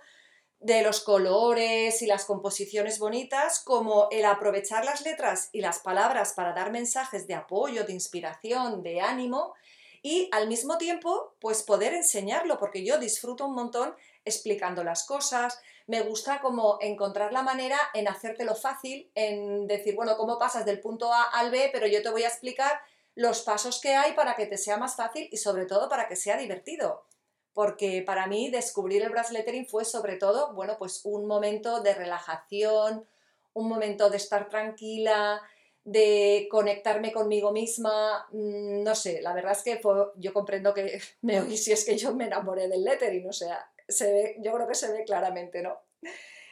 de 0.59 0.81
los 0.81 1.01
colores 1.01 2.01
y 2.01 2.05
las 2.05 2.25
composiciones 2.25 2.99
bonitas, 2.99 3.61
como 3.63 4.09
el 4.11 4.25
aprovechar 4.25 4.83
las 4.83 5.01
letras 5.01 5.49
y 5.53 5.61
las 5.61 5.79
palabras 5.79 6.33
para 6.33 6.53
dar 6.53 6.71
mensajes 6.71 7.27
de 7.27 7.35
apoyo, 7.35 7.85
de 7.85 7.93
inspiración, 7.93 8.83
de 8.83 8.99
ánimo 8.99 9.53
y 10.01 10.29
al 10.31 10.47
mismo 10.47 10.77
tiempo 10.77 11.35
pues 11.39 11.63
poder 11.63 11.93
enseñarlo, 11.93 12.57
porque 12.59 12.83
yo 12.83 12.97
disfruto 12.99 13.45
un 13.45 13.55
montón 13.55 13.95
explicando 14.25 14.83
las 14.83 15.05
cosas, 15.05 15.59
me 15.89 16.01
gusta 16.01 16.39
como 16.39 16.77
encontrar 16.81 17.33
la 17.33 17.41
manera 17.41 17.77
en 17.95 18.07
hacértelo 18.07 18.53
fácil, 18.53 19.11
en 19.15 19.65
decir, 19.65 19.95
bueno, 19.95 20.17
cómo 20.17 20.37
pasas 20.37 20.65
del 20.65 20.79
punto 20.79 21.11
A 21.11 21.23
al 21.23 21.49
B, 21.49 21.69
pero 21.73 21.87
yo 21.87 22.03
te 22.03 22.09
voy 22.09 22.23
a 22.23 22.27
explicar 22.27 22.79
los 23.15 23.41
pasos 23.41 23.81
que 23.81 23.95
hay 23.95 24.13
para 24.13 24.35
que 24.35 24.45
te 24.45 24.57
sea 24.57 24.77
más 24.77 24.95
fácil 24.95 25.27
y 25.31 25.37
sobre 25.37 25.65
todo 25.65 25.89
para 25.89 26.07
que 26.07 26.15
sea 26.15 26.37
divertido 26.37 27.05
porque 27.53 28.03
para 28.05 28.27
mí 28.27 28.49
descubrir 28.49 29.01
el 29.03 29.09
brass 29.09 29.31
lettering 29.31 29.65
fue 29.65 29.83
sobre 29.83 30.15
todo, 30.15 30.53
bueno, 30.53 30.77
pues 30.77 31.01
un 31.03 31.25
momento 31.25 31.81
de 31.81 31.93
relajación, 31.93 33.05
un 33.53 33.67
momento 33.67 34.09
de 34.09 34.17
estar 34.17 34.47
tranquila, 34.47 35.41
de 35.83 36.47
conectarme 36.49 37.11
conmigo 37.11 37.51
misma, 37.51 38.27
mm, 38.31 38.83
no 38.83 38.95
sé, 38.95 39.21
la 39.21 39.33
verdad 39.33 39.53
es 39.53 39.63
que 39.63 39.81
yo 40.15 40.33
comprendo 40.33 40.73
que 40.73 41.01
me 41.21 41.41
oí 41.41 41.57
si 41.57 41.71
es 41.71 41.83
que 41.83 41.97
yo 41.97 42.13
me 42.13 42.27
enamoré 42.27 42.67
del 42.67 42.83
lettering, 42.83 43.27
o 43.27 43.33
sea, 43.33 43.68
se 43.89 44.11
ve, 44.11 44.35
yo 44.39 44.53
creo 44.53 44.67
que 44.67 44.75
se 44.75 44.91
ve 44.91 45.03
claramente, 45.03 45.61
¿no? 45.61 45.79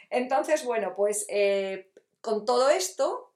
Entonces, 0.10 0.63
bueno, 0.63 0.94
pues 0.96 1.25
eh, 1.29 1.91
con 2.22 2.46
todo 2.46 2.70
esto, 2.70 3.34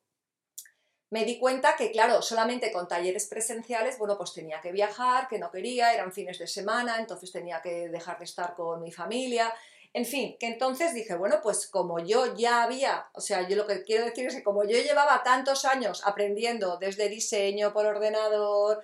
me 1.10 1.26
di 1.26 1.38
cuenta 1.38 1.76
que, 1.76 1.92
claro, 1.92 2.22
solamente 2.22 2.72
con 2.72 2.88
talleres 2.88 3.28
presenciales, 3.28 3.98
bueno, 3.98 4.18
pues 4.18 4.34
tenía 4.34 4.62
que 4.62 4.72
viajar, 4.72 5.28
que 5.28 5.40
no 5.40 5.52
quería, 5.52 5.94
eran 5.94 6.14
fines 6.14 6.40
de 6.40 6.48
semana, 6.48 7.00
entonces 7.00 7.32
tenía 7.32 7.62
que 7.62 7.90
dejar 7.90 8.18
de 8.18 8.26
estar 8.26 8.56
con 8.56 8.82
mi 8.82 8.92
familia, 8.92 9.54
en 9.94 10.06
fin, 10.06 10.38
que 10.40 10.48
entonces 10.48 10.94
dije, 10.94 11.16
bueno, 11.16 11.42
pues 11.44 11.68
como 11.68 12.00
yo 12.00 12.34
ya 12.36 12.64
había, 12.64 13.10
o 13.14 13.20
sea, 13.20 13.48
yo 13.48 13.58
lo 13.58 13.68
que 13.68 13.84
quiero 13.84 14.06
decir 14.06 14.26
es 14.26 14.36
que 14.36 14.44
como 14.44 14.64
yo 14.64 14.78
llevaba 14.78 15.22
tantos 15.22 15.66
años 15.66 16.02
aprendiendo 16.06 16.78
desde 16.78 17.10
diseño 17.10 17.74
por 17.74 17.86
ordenador, 17.86 18.82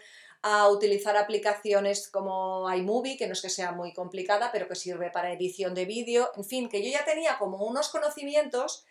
a 0.48 0.70
utilizar 0.70 1.18
aplicaciones 1.18 2.10
como 2.10 2.72
iMovie, 2.74 3.18
que 3.18 3.28
no 3.28 3.34
es 3.34 3.42
que 3.42 3.50
sea 3.50 3.72
muy 3.72 3.94
complicada, 3.94 4.52
pero 4.52 4.68
que 4.68 4.76
sirve 4.76 5.12
para 5.12 5.34
edición 5.34 5.74
de 5.74 5.86
vídeo, 5.86 6.32
en 6.36 6.46
fin, 6.46 6.70
que 6.70 6.84
yo 6.84 6.90
ya 6.90 7.06
tenía 7.06 7.38
como 7.38 7.66
unos 7.66 7.90
conocimientos 7.90 8.86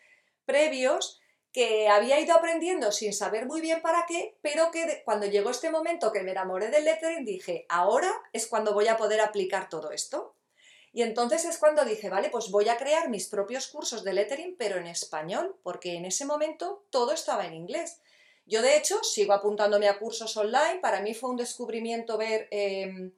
previos 0.44 1.20
que 1.52 1.88
había 1.88 2.20
ido 2.20 2.34
aprendiendo 2.34 2.92
sin 2.92 3.14
saber 3.14 3.46
muy 3.46 3.62
bien 3.62 3.80
para 3.80 4.04
qué, 4.06 4.36
pero 4.42 4.70
que 4.70 5.02
cuando 5.06 5.24
llegó 5.24 5.48
este 5.48 5.70
momento 5.70 6.12
que 6.12 6.22
me 6.22 6.32
enamoré 6.32 6.68
del 6.68 6.84
lettering 6.84 7.24
dije, 7.24 7.64
ahora 7.70 8.12
es 8.34 8.46
cuando 8.46 8.74
voy 8.74 8.88
a 8.88 8.98
poder 8.98 9.22
aplicar 9.22 9.70
todo 9.70 9.90
esto. 9.90 10.34
Y 10.92 11.02
entonces 11.02 11.46
es 11.46 11.56
cuando 11.58 11.84
dije, 11.84 12.10
vale, 12.10 12.28
pues 12.28 12.50
voy 12.50 12.68
a 12.68 12.76
crear 12.76 13.08
mis 13.08 13.28
propios 13.28 13.68
cursos 13.68 14.04
de 14.04 14.12
lettering, 14.12 14.56
pero 14.58 14.76
en 14.76 14.86
español, 14.86 15.56
porque 15.62 15.94
en 15.94 16.04
ese 16.04 16.26
momento 16.26 16.84
todo 16.90 17.12
estaba 17.12 17.46
en 17.46 17.54
inglés. 17.54 18.00
Yo, 18.46 18.62
de 18.62 18.76
hecho, 18.76 19.02
sigo 19.02 19.32
apuntándome 19.32 19.88
a 19.88 19.98
cursos 19.98 20.36
online. 20.36 20.78
Para 20.80 21.00
mí 21.00 21.14
fue 21.14 21.30
un 21.30 21.36
descubrimiento 21.36 22.16
ver 22.16 22.46
em, 22.52 23.12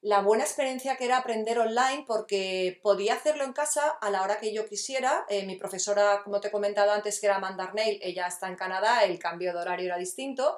la 0.00 0.22
buena 0.22 0.44
experiencia 0.44 0.96
que 0.96 1.04
era 1.04 1.18
aprender 1.18 1.58
online, 1.58 2.04
porque 2.06 2.80
podía 2.82 3.14
hacerlo 3.14 3.44
en 3.44 3.52
casa 3.52 3.90
a 4.00 4.10
la 4.10 4.22
hora 4.22 4.40
que 4.40 4.54
yo 4.54 4.66
quisiera. 4.66 5.26
Eh, 5.28 5.44
mi 5.44 5.56
profesora, 5.56 6.22
como 6.24 6.40
te 6.40 6.48
he 6.48 6.50
comentado 6.50 6.92
antes, 6.92 7.20
que 7.20 7.26
era 7.26 7.36
Amanda 7.36 7.64
Arneil, 7.64 8.00
ella 8.02 8.26
está 8.26 8.48
en 8.48 8.56
Canadá, 8.56 9.04
el 9.04 9.18
cambio 9.18 9.52
de 9.52 9.58
horario 9.58 9.86
era 9.86 9.98
distinto 9.98 10.56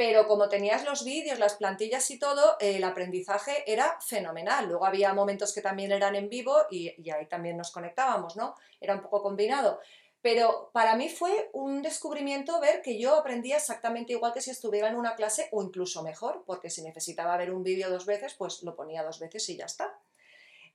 pero 0.00 0.26
como 0.26 0.48
tenías 0.48 0.82
los 0.86 1.04
vídeos, 1.04 1.38
las 1.38 1.56
plantillas 1.56 2.10
y 2.10 2.18
todo, 2.18 2.56
el 2.58 2.82
aprendizaje 2.84 3.70
era 3.70 3.98
fenomenal. 4.00 4.66
Luego 4.66 4.86
había 4.86 5.12
momentos 5.12 5.52
que 5.52 5.60
también 5.60 5.92
eran 5.92 6.16
en 6.16 6.30
vivo 6.30 6.56
y, 6.70 6.88
ahí 7.10 7.26
también 7.26 7.58
nos 7.58 7.70
conectábamos, 7.70 8.34
¿no? 8.34 8.54
Era 8.80 8.94
un 8.94 9.02
poco 9.02 9.20
combinado. 9.20 9.78
Pero 10.22 10.70
para 10.72 10.96
mí 10.96 11.08
fue 11.08 11.50
un 11.54 11.80
descubrimiento 11.80 12.60
ver 12.60 12.82
que 12.82 12.98
yo 12.98 13.16
aprendía 13.16 13.56
exactamente 13.56 14.12
igual 14.12 14.34
que 14.34 14.42
si 14.42 14.50
estuviera 14.50 14.88
en 14.88 14.96
una 14.96 15.14
clase 15.14 15.48
o 15.52 15.62
incluso 15.62 16.02
mejor, 16.02 16.44
porque 16.46 16.68
si 16.68 16.82
necesitaba 16.82 17.36
ver 17.38 17.52
un 17.52 17.62
vídeo 17.62 17.88
dos 17.90 18.04
veces, 18.04 18.34
pues 18.34 18.62
lo 18.62 18.76
ponía 18.76 19.02
dos 19.02 19.18
veces 19.18 19.48
y 19.48 19.56
ya 19.56 19.64
está. 19.64 19.98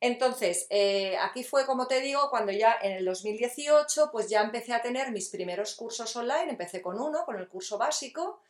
Entonces, 0.01 0.67
eh, 0.69 1.15
aquí 1.21 1.43
fue, 1.43 1.65
como 1.65 1.87
te 1.87 2.01
digo, 2.01 2.29
cuando 2.29 2.51
ya 2.51 2.77
en 2.81 2.93
el 2.93 3.05
2018, 3.05 4.09
pues 4.11 4.29
ya 4.29 4.41
empecé 4.41 4.73
a 4.73 4.81
tener 4.81 5.11
mis 5.11 5.29
primeros 5.29 5.75
cursos 5.75 6.15
online, 6.15 6.49
empecé 6.49 6.81
con 6.81 6.99
uno, 6.99 7.23
con 7.25 7.37
el 7.37 7.47
curso 7.47 7.77
básico, 7.77 8.41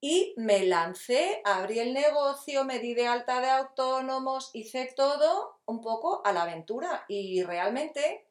y 0.00 0.34
me 0.36 0.64
lancé, 0.64 1.40
abrí 1.44 1.78
el 1.78 1.94
negocio, 1.94 2.64
me 2.64 2.80
di 2.80 2.94
de 2.94 3.06
alta 3.06 3.40
de 3.40 3.50
autónomos, 3.50 4.50
hice 4.52 4.92
todo 4.96 5.60
un 5.66 5.80
poco 5.80 6.22
a 6.24 6.32
la 6.32 6.42
aventura 6.42 7.04
y 7.06 7.44
realmente 7.44 8.26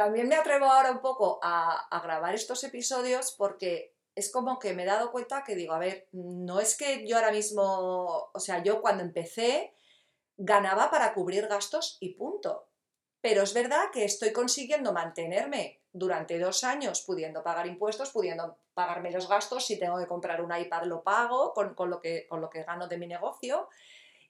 también 0.00 0.28
me 0.28 0.34
atrevo 0.34 0.64
ahora 0.64 0.92
un 0.92 1.02
poco 1.02 1.38
a, 1.42 2.00
grabar 2.02 2.34
estos 2.34 2.64
episodios 2.64 3.32
porque 3.36 3.94
es 4.14 4.32
como 4.32 4.58
que 4.58 4.72
me 4.72 4.84
he 4.84 4.86
dado 4.86 5.12
cuenta 5.12 5.44
que 5.44 5.54
digo, 5.54 5.74
a 5.74 5.78
ver, 5.78 6.08
no 6.12 6.58
es 6.58 6.74
que 6.74 7.06
yo 7.06 7.16
ahora 7.16 7.32
mismo, 7.32 8.30
o 8.32 8.40
sea, 8.40 8.62
yo 8.62 8.80
cuando 8.80 9.02
empecé 9.02 9.74
ganaba 10.38 10.90
para 10.90 11.12
cubrir 11.12 11.48
gastos 11.48 11.98
y 12.00 12.14
punto. 12.14 12.66
Pero 13.20 13.42
es 13.42 13.52
verdad 13.52 13.90
que 13.92 14.06
estoy 14.06 14.32
consiguiendo 14.32 14.94
mantenerme 14.94 15.82
durante 15.92 16.38
dos 16.38 16.64
años 16.64 17.02
pudiendo 17.02 17.42
pagar 17.42 17.66
impuestos, 17.66 18.08
pudiendo 18.08 18.56
pagarme 18.72 19.10
los 19.10 19.28
gastos, 19.28 19.66
si 19.66 19.78
tengo 19.78 19.98
que 19.98 20.06
comprar 20.06 20.40
un 20.40 20.56
iPad 20.56 20.84
lo 20.84 21.02
pago 21.02 21.52
con, 21.52 21.74
lo, 21.90 22.00
que, 22.00 22.26
con 22.26 22.40
lo 22.40 22.48
que 22.48 22.64
gano 22.64 22.88
de 22.88 22.96
mi 22.96 23.06
negocio. 23.06 23.68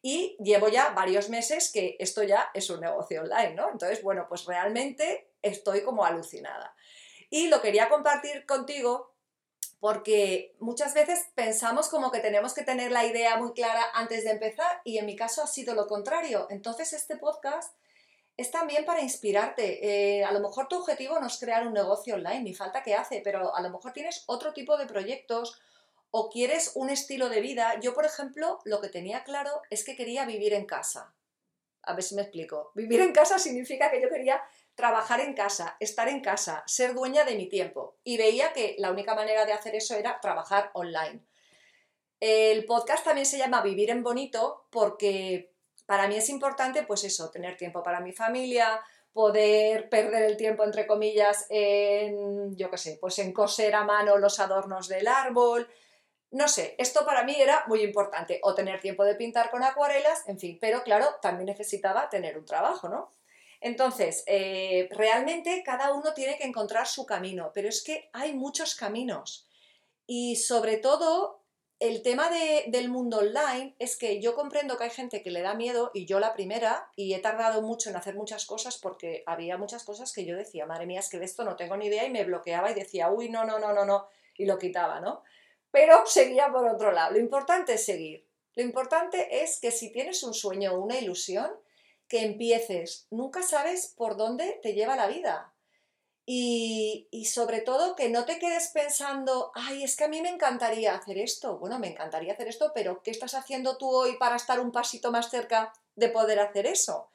Y 0.02 0.37
llevo 0.42 0.69
ya 0.69 0.90
varios 0.90 1.28
meses 1.28 1.71
que 1.73 1.97
esto 1.99 2.23
ya 2.23 2.50
es 2.54 2.71
un 2.71 2.80
negocio 2.80 3.23
online, 3.23 3.54
¿no? 3.54 3.71
Entonces, 3.71 4.02
bueno, 4.02 4.26
pues 4.28 4.47
realmente 4.47 5.33
estoy 5.42 5.83
como 5.83 6.04
alucinada. 6.04 6.75
Y 7.28 7.49
lo 7.49 7.61
quería 7.61 7.88
compartir 7.88 8.47
contigo 8.47 9.14
porque 9.78 10.54
muchas 10.61 10.92
veces 10.92 11.26
pensamos 11.35 11.88
como 11.88 12.11
que 12.11 12.21
tenemos 12.21 12.52
que 12.52 12.62
tener 12.62 12.92
la 12.92 13.07
idea 13.07 13.37
muy 13.37 13.52
clara 13.52 13.83
antes 13.95 14.25
de 14.25 14.30
empezar 14.30 14.83
y 14.85 14.99
en 14.99 15.07
mi 15.07 15.16
caso 15.16 15.42
ha 15.42 15.47
sido 15.47 15.75
lo 15.75 15.87
contrario. 15.87 16.47
Entonces 16.50 16.92
este 16.92 17.16
podcast 17.16 17.75
es 18.37 18.50
también 18.50 18.85
para 18.85 19.00
inspirarte. 19.00 20.19
Eh, 20.19 20.25
a 20.25 20.33
lo 20.33 20.40
mejor 20.40 20.69
tu 20.69 20.76
objetivo 20.76 21.19
no 21.19 21.26
es 21.26 21.38
crear 21.38 21.66
un 21.66 21.73
negocio 21.73 22.14
online, 22.14 22.42
ni 22.42 22.54
falta 22.54 22.83
que 22.83 22.95
hace, 22.95 23.23
pero 23.25 23.54
a 23.54 23.61
lo 23.62 23.71
mejor 23.71 23.92
tienes 23.92 24.25
otro 24.26 24.52
tipo 24.52 24.76
de 24.76 24.87
proyectos 24.87 25.59
o 26.11 26.29
quieres 26.29 26.73
un 26.75 26.90
estilo 26.90 27.29
de 27.29 27.40
vida. 27.40 27.79
Yo, 27.81 27.95
por 27.95 28.05
ejemplo, 28.05 28.59
lo 28.64 28.81
que 28.81 28.88
tenía 28.88 29.25
claro 29.25 29.62
es 29.71 29.85
que 29.85 29.97
quería 29.97 30.25
vivir 30.25 30.52
en 30.52 30.67
casa. 30.67 31.14
A 31.83 31.95
ver 31.95 32.02
si 32.02 32.14
me 32.14 32.23
explico. 32.23 32.73
Vivir 32.75 33.00
en 33.00 33.12
casa 33.12 33.38
significa 33.38 33.90
que 33.90 34.00
yo 34.00 34.09
quería 34.09 34.43
trabajar 34.75 35.21
en 35.21 35.35
casa, 35.35 35.76
estar 35.81 36.09
en 36.09 36.21
casa, 36.21 36.62
ser 36.67 36.95
dueña 36.95 37.25
de 37.25 37.37
mi 37.37 37.49
tiempo. 37.49 37.97
Y 38.05 38.17
veía 38.17 38.52
que 38.52 38.76
la 38.79 38.90
única 38.90 39.14
manera 39.14 39.47
de 39.47 39.52
hacer 39.52 39.75
eso 39.75 39.95
era 39.95 40.21
trabajar 40.21 40.71
online. 40.75 41.21
El 42.19 42.67
podcast 42.67 43.05
también 43.05 43.26
se 43.26 43.38
llama 43.38 43.62
Vivir 43.62 43.90
en 43.90 44.02
Bonito 44.02 44.67
porque 44.71 45.52
para 45.87 46.07
mí 46.07 46.17
es 46.17 46.29
importante, 46.29 46.83
pues 46.83 47.05
eso, 47.05 47.31
tener 47.31 47.57
tiempo 47.57 47.82
para 47.82 48.00
mi 48.00 48.13
familia, 48.13 48.80
poder 49.13 49.89
perder 49.89 50.25
el 50.25 50.37
tiempo, 50.37 50.65
entre 50.65 50.87
comillas, 50.87 51.47
en, 51.49 52.54
yo 52.56 52.71
qué 52.71 52.78
sé, 52.78 52.99
pues 53.00 53.19
en 53.19 53.32
coser 53.32 53.75
a 53.75 53.85
mano 53.85 54.19
los 54.19 54.39
adornos 54.39 54.87
del 54.89 55.08
árbol. 55.08 55.69
No 56.30 56.47
sé, 56.47 56.76
esto 56.78 57.04
para 57.04 57.25
mí 57.25 57.34
era 57.38 57.64
muy 57.66 57.82
importante, 57.82 58.40
o 58.43 58.54
tener 58.54 58.80
tiempo 58.80 59.04
de 59.04 59.16
pintar 59.16 59.50
con 59.50 59.64
acuarelas, 59.64 60.23
en 60.28 60.38
fin, 60.38 60.58
pero 60.60 60.82
claro, 60.84 61.06
también 61.21 61.47
necesitaba 61.47 62.08
tener 62.08 62.38
un 62.38 62.45
trabajo, 62.45 62.88
¿no? 62.88 63.10
Entonces, 63.60 64.23
eh, 64.26 64.88
realmente 64.93 65.62
cada 65.64 65.93
uno 65.93 66.14
tiene 66.14 66.38
que 66.38 66.45
encontrar 66.45 66.86
su 66.86 67.04
camino, 67.04 67.50
pero 67.52 67.69
es 67.69 67.82
que 67.82 68.08
hay 68.12 68.32
muchos 68.32 68.75
caminos. 68.75 69.49
Y 70.06 70.36
sobre 70.36 70.78
todo, 70.78 71.40
el 71.80 72.02
tema 72.02 72.30
del 72.66 72.90
mundo 72.90 73.19
online 73.19 73.75
es 73.78 73.97
que 73.97 74.21
yo 74.21 74.34
comprendo 74.34 74.76
que 74.76 74.84
hay 74.84 74.90
gente 74.90 75.23
que 75.23 75.30
le 75.30 75.40
da 75.40 75.54
miedo 75.54 75.90
y 75.95 76.04
yo 76.04 76.21
la 76.21 76.34
primera 76.34 76.90
y 76.95 77.14
he 77.14 77.19
tardado 77.21 77.62
mucho 77.62 77.88
en 77.88 77.97
hacer 77.97 78.14
muchas 78.14 78.45
cosas 78.45 78.76
porque 78.76 79.23
había 79.26 79.56
muchas 79.56 79.84
cosas 79.84 80.12
que 80.12 80.26
yo 80.26 80.36
decía, 80.36 80.66
madre 80.66 80.86
mía, 80.86 81.00
es 81.00 81.08
que 81.08 81.19
de 81.19 81.25
esto 81.25 81.43
no 81.43 81.56
tengo 81.56 81.78
ni 81.78 81.86
idea 81.86 82.04
y 82.04 82.10
me 82.10 82.25
bloqueaba 82.25 82.71
y 82.71 82.75
decía, 82.75 83.10
uy, 83.10 83.30
no, 83.30 83.45
no, 83.45 83.58
no, 83.58 83.73
no, 83.73 83.86
no, 83.86 84.08
y 84.36 84.45
lo 84.45 84.58
quitaba, 84.58 85.00
¿no? 85.00 85.23
Pero 85.71 86.04
seguía 86.06 86.50
por 86.50 86.67
otro 86.67 86.93
lado. 86.93 87.13
Lo 87.13 87.19
importante 87.19 87.75
es 87.75 87.85
seguir. 87.85 88.26
Lo 88.54 88.63
importante 88.63 89.43
es 89.43 89.61
que 89.61 89.71
si 89.71 89.93
tienes 89.93 90.23
un 90.23 90.35
sueño 90.35 90.73
o 90.73 90.80
una 90.80 90.99
ilusión, 90.99 91.50
que 92.11 92.25
empieces. 92.25 93.06
Nunca 93.11 93.43
sabes 93.43 93.95
por 93.97 94.17
dónde 94.17 94.59
te 94.63 94.75
lleva 94.75 94.97
la 94.97 95.06
vida. 95.06 95.54
Y, 96.26 97.09
sobre 97.25 97.61
todo 97.61 97.97
que 97.97 98.09
no 98.09 98.25
te 98.25 98.39
quedes 98.39 98.69
pensando, 98.69 99.52
ay, 99.54 99.85
es 99.85 99.97
que 99.97 100.04
a 100.04 100.09
mí 100.09 100.21
me 100.21 100.28
encantaría 100.28 100.95
hacer 100.95 101.19
esto. 101.19 101.59
Bueno, 101.59 101.78
me 101.78 101.89
encantaría 101.89 102.33
hacer 102.33 102.49
esto, 102.49 102.73
pero 102.75 103.02
¿qué 103.02 103.13
estás 103.13 103.35
haciendo 103.35 103.78
tú 103.78 103.89
hoy 103.89 104.17
para 104.17 104.37
estar 104.37 104.61
un 104.61 104.73
pasito 104.73 105.11
más 105.11 105.30
cerca 105.30 105.73
de 105.95 106.09
poder 106.09 106.41
hacer 106.41 106.67
eso? 106.67 107.09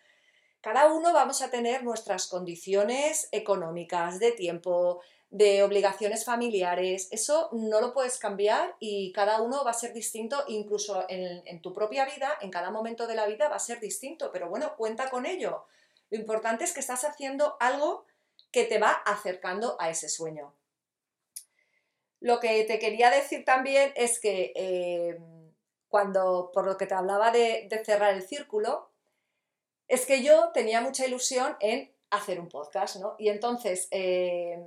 Cada 0.62 0.92
uno 0.92 1.14
vamos 1.14 1.42
a 1.42 1.52
tener 1.52 1.84
nuestras 1.84 2.28
condiciones 2.28 3.28
económicas, 3.32 4.20
de 4.20 4.32
tiempo, 4.32 5.02
de 5.30 5.64
obligaciones 5.64 6.24
familiares. 6.24 7.08
Eso 7.12 7.50
no 7.52 7.82
lo 7.82 7.94
puedes 7.94 8.18
cambiar 8.18 8.76
y 8.80 9.12
cada 9.12 9.42
uno 9.42 9.64
va 9.64 9.72
a 9.72 9.74
ser 9.74 9.94
distinto, 9.94 10.44
incluso 10.48 11.06
en, 11.10 11.62
tu 11.62 11.74
propia 11.74 12.06
vida, 12.06 12.38
en 12.42 12.52
cada 12.52 12.72
momento 12.72 13.08
de 13.08 13.16
la 13.16 13.26
vida 13.26 13.50
va 13.50 13.56
a 13.56 13.60
ser 13.60 13.80
distinto, 13.80 14.32
pero 14.32 14.50
bueno, 14.50 14.76
cuenta 14.78 15.10
con 15.10 15.26
ello. 15.26 15.66
Lo 16.10 16.18
importante 16.18 16.64
es 16.64 16.74
que 16.74 16.80
estás 16.80 17.04
haciendo 17.04 17.58
algo 17.60 18.06
que 18.52 18.64
te 18.64 18.80
va 18.80 18.92
acercando 18.92 19.76
a 19.80 19.90
ese 19.90 20.08
sueño. 20.08 20.54
Lo 22.22 22.40
que 22.40 22.64
te 22.64 22.80
quería 22.80 23.12
decir 23.12 23.44
también 23.44 23.92
es 23.96 24.20
que 24.20 24.54
eh, 24.56 25.20
cuando, 25.90 26.52
por 26.54 26.66
lo 26.66 26.78
que 26.78 26.88
te 26.88 26.94
hablaba 26.94 27.32
de, 27.32 27.70
cerrar 27.86 28.14
el 28.14 28.24
círculo, 28.24 28.90
es 29.88 30.06
que 30.06 30.24
yo 30.24 30.52
tenía 30.54 30.82
mucha 30.82 31.06
ilusión 31.06 31.58
en 31.60 31.92
hacer 32.10 32.40
un 32.40 32.50
podcast, 32.50 32.96
¿no? 32.98 33.16
Y 33.20 33.30
entonces, 33.30 33.88
eh, 33.92 34.66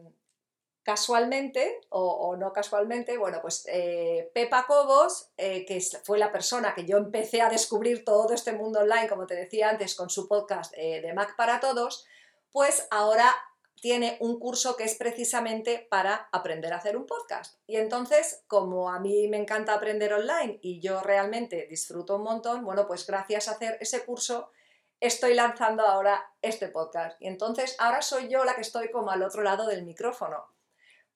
casualmente, 0.89 1.83
o, 1.91 2.35
no 2.39 2.51
casualmente, 2.51 3.19
bueno, 3.19 3.41
pues 3.43 3.67
eh, 3.71 4.31
Pepa 4.33 4.65
Cobos, 4.67 5.29
que 5.37 5.83
fue 6.03 6.19
la 6.19 6.33
persona 6.33 6.75
que 6.75 6.87
yo 6.87 6.97
empecé 6.97 7.43
a 7.43 7.51
descubrir 7.51 8.07
todo 8.07 8.33
este 8.33 8.53
mundo 8.53 8.81
online, 8.81 9.07
como 9.07 9.27
te 9.27 9.35
decía 9.35 9.69
antes, 9.69 9.95
con 9.95 10.09
su 10.09 10.27
podcast 10.27 10.75
de 10.75 11.13
Mac 11.13 11.37
para 11.37 11.61
Todos, 11.61 12.07
pues 12.53 12.89
ahora 12.91 13.37
tiene 13.83 14.17
un 14.21 14.39
curso 14.39 14.77
que 14.77 14.85
es 14.85 14.95
precisamente 14.95 15.87
para 15.91 16.31
aprender 16.33 16.73
a 16.73 16.77
hacer 16.77 16.97
un 16.97 17.05
podcast. 17.05 17.61
Y 17.67 17.77
entonces, 17.77 18.43
como 18.47 18.91
a 18.91 18.99
mí 18.99 19.29
me 19.29 19.37
encanta 19.37 19.75
aprender 19.75 20.15
online 20.15 20.59
y 20.63 20.81
yo 20.81 21.03
realmente 21.03 21.67
disfruto 21.69 22.17
un 22.17 22.23
montón, 22.23 22.65
bueno, 22.65 22.87
pues 22.87 23.07
gracias 23.07 23.47
a 23.49 23.53
hacer 23.53 23.77
ese 23.83 24.07
curso 24.07 24.53
estoy 25.01 25.35
lanzando 25.35 25.87
ahora 25.87 26.33
este 26.41 26.69
podcast. 26.69 27.21
Y 27.21 27.27
entonces 27.27 27.77
ahora 27.79 28.01
soy 28.01 28.29
yo 28.29 28.45
la 28.47 28.55
que 28.55 28.63
estoy 28.63 28.91
como 28.91 29.11
al 29.11 29.23
otro 29.23 29.43
lado 29.43 29.67
del 29.67 29.85
micrófono. 29.85 30.58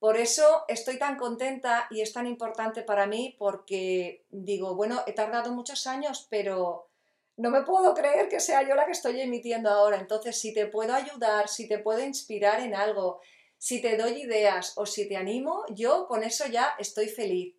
Por 0.02 0.16
eso 0.16 0.64
estoy 0.66 0.98
tan 0.98 1.16
contenta 1.16 1.86
y 1.88 2.00
es 2.00 2.12
tan 2.12 2.26
importante 2.26 2.82
para 2.82 3.06
mí 3.06 3.36
porque 3.38 4.24
digo, 4.30 4.74
bueno, 4.74 5.00
he 5.06 5.12
tardado 5.12 5.52
muchos 5.52 5.86
años, 5.86 6.26
pero 6.28 6.88
no 7.36 7.50
me 7.50 7.62
puedo 7.62 7.94
creer 7.94 8.28
que 8.28 8.40
sea 8.40 8.66
yo 8.68 8.74
la 8.74 8.84
que 8.84 8.90
estoy 8.90 9.20
emitiendo 9.20 9.70
ahora. 9.70 10.00
Entonces, 10.00 10.36
si 10.40 10.52
te 10.52 10.66
puedo 10.66 10.92
ayudar, 10.92 11.46
si 11.46 11.68
te 11.68 11.78
puedo 11.78 12.04
inspirar 12.04 12.58
en 12.58 12.74
algo, 12.74 13.20
si 13.58 13.80
te 13.80 13.96
doy 13.96 14.22
ideas 14.22 14.72
o 14.74 14.86
si 14.86 15.06
te 15.08 15.16
animo, 15.16 15.64
yo 15.68 16.08
con 16.08 16.24
eso 16.24 16.46
ya 16.48 16.74
estoy 16.80 17.06
feliz. 17.06 17.54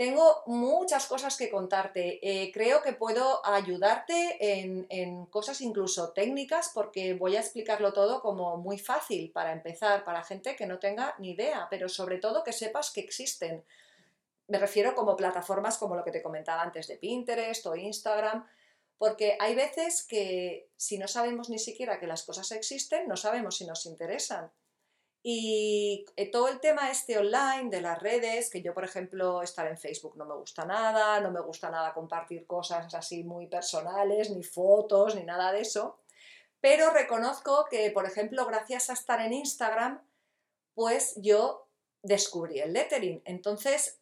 Tengo 0.00 0.42
muchas 0.46 1.04
cosas 1.04 1.36
que 1.36 1.50
contarte. 1.50 2.20
Eh, 2.22 2.50
creo 2.54 2.80
que 2.80 2.94
puedo 2.94 3.44
ayudarte 3.44 4.38
en, 4.40 4.86
en, 4.88 5.26
cosas 5.26 5.60
incluso 5.60 6.12
técnicas 6.14 6.70
porque 6.72 7.12
voy 7.12 7.36
a 7.36 7.40
explicarlo 7.40 7.92
todo 7.92 8.22
como 8.22 8.56
muy 8.56 8.78
fácil 8.78 9.30
para 9.30 9.52
empezar, 9.52 10.02
para 10.02 10.24
gente 10.24 10.56
que 10.56 10.64
no 10.64 10.78
tenga 10.78 11.14
ni 11.18 11.32
idea, 11.32 11.66
pero 11.68 11.86
sobre 11.90 12.16
todo 12.16 12.42
que 12.42 12.54
sepas 12.54 12.92
que 12.92 13.02
existen. 13.02 13.62
Me 14.48 14.58
refiero 14.58 14.94
como 14.94 15.16
plataformas 15.16 15.76
como 15.76 15.94
lo 15.94 16.02
que 16.02 16.12
te 16.12 16.22
comentaba 16.22 16.62
antes 16.62 16.88
de 16.88 16.96
Pinterest 16.96 17.66
o 17.66 17.76
Instagram 17.76 18.46
porque 18.96 19.36
hay 19.38 19.54
veces 19.54 20.06
que 20.08 20.70
si 20.76 20.96
no 20.96 21.08
sabemos 21.08 21.50
ni 21.50 21.58
siquiera 21.58 22.00
que 22.00 22.06
las 22.06 22.22
cosas 22.22 22.50
existen, 22.52 23.06
no 23.06 23.18
sabemos 23.18 23.58
si 23.58 23.66
nos 23.66 23.84
interesan. 23.84 24.50
Y 25.22 26.06
eh, 26.16 26.30
todo 26.30 26.48
el 26.48 26.60
tema 26.60 26.90
este 26.90 27.18
online 27.18 27.68
de 27.68 27.82
las 27.82 28.00
redes, 28.00 28.48
que 28.48 28.62
yo 28.62 28.72
por 28.72 28.84
ejemplo 28.84 29.42
estar 29.42 29.66
en 29.66 29.76
Facebook 29.76 30.16
no 30.16 30.24
me 30.24 30.34
gusta 30.34 30.64
nada, 30.64 31.20
no 31.20 31.30
me 31.30 31.40
gusta 31.40 31.70
nada 31.70 31.92
compartir 31.92 32.46
cosas 32.46 32.94
así 32.94 33.22
muy 33.22 33.46
personales, 33.46 34.30
ni 34.30 34.42
fotos, 34.42 35.14
ni 35.14 35.24
nada 35.24 35.52
de 35.52 35.60
eso, 35.60 35.98
pero 36.60 36.90
reconozco 36.90 37.66
que 37.70 37.90
por 37.90 38.06
ejemplo 38.06 38.46
gracias 38.46 38.88
a 38.88 38.94
estar 38.94 39.20
en 39.20 39.34
Instagram, 39.34 40.00
pues 40.74 41.14
yo 41.16 41.68
descubrí 42.02 42.60
el 42.60 42.72
lettering. 42.72 43.22
Entonces 43.26 44.00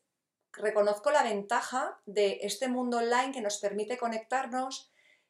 reconozco 0.52 1.10
la 1.10 1.24
ventaja 1.24 2.00
de 2.06 2.38
este 2.42 2.68
mundo 2.68 2.98
online 2.98 3.32
que 3.32 3.40
nos 3.40 3.58
permite 3.58 3.98
conectarnos, 3.98 4.87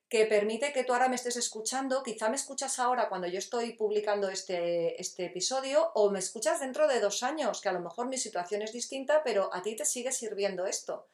que 0.09 0.25
permite 0.25 0.73
que 0.73 0.85
tú 0.85 0.95
ahora 0.95 1.09
me 1.09 1.17
estés 1.17 1.37
escuchando, 1.37 2.03
quizá 2.03 2.31
me 2.31 2.37
escuchas 2.37 2.79
ahora 2.79 3.09
cuando 3.11 3.27
yo 3.29 3.39
estoy 3.39 3.75
publicando 3.75 4.31
este, 4.31 5.01
este 5.01 5.27
episodio 5.27 5.91
o 5.95 6.11
me 6.11 6.19
escuchas 6.19 6.61
dentro 6.61 6.89
de 6.89 7.01
dos 7.01 7.23
años, 7.23 7.61
que 7.61 7.69
a 7.69 7.73
lo 7.73 7.81
mejor 7.81 8.09
mi 8.09 8.17
situación 8.17 8.63
es 8.63 8.73
distinta, 8.73 9.23
pero 9.23 9.51
a 9.53 9.61
ti 9.63 9.77
te 9.77 9.85
sigue 9.85 10.11
sirviendo 10.13 10.67
esto. 10.67 11.07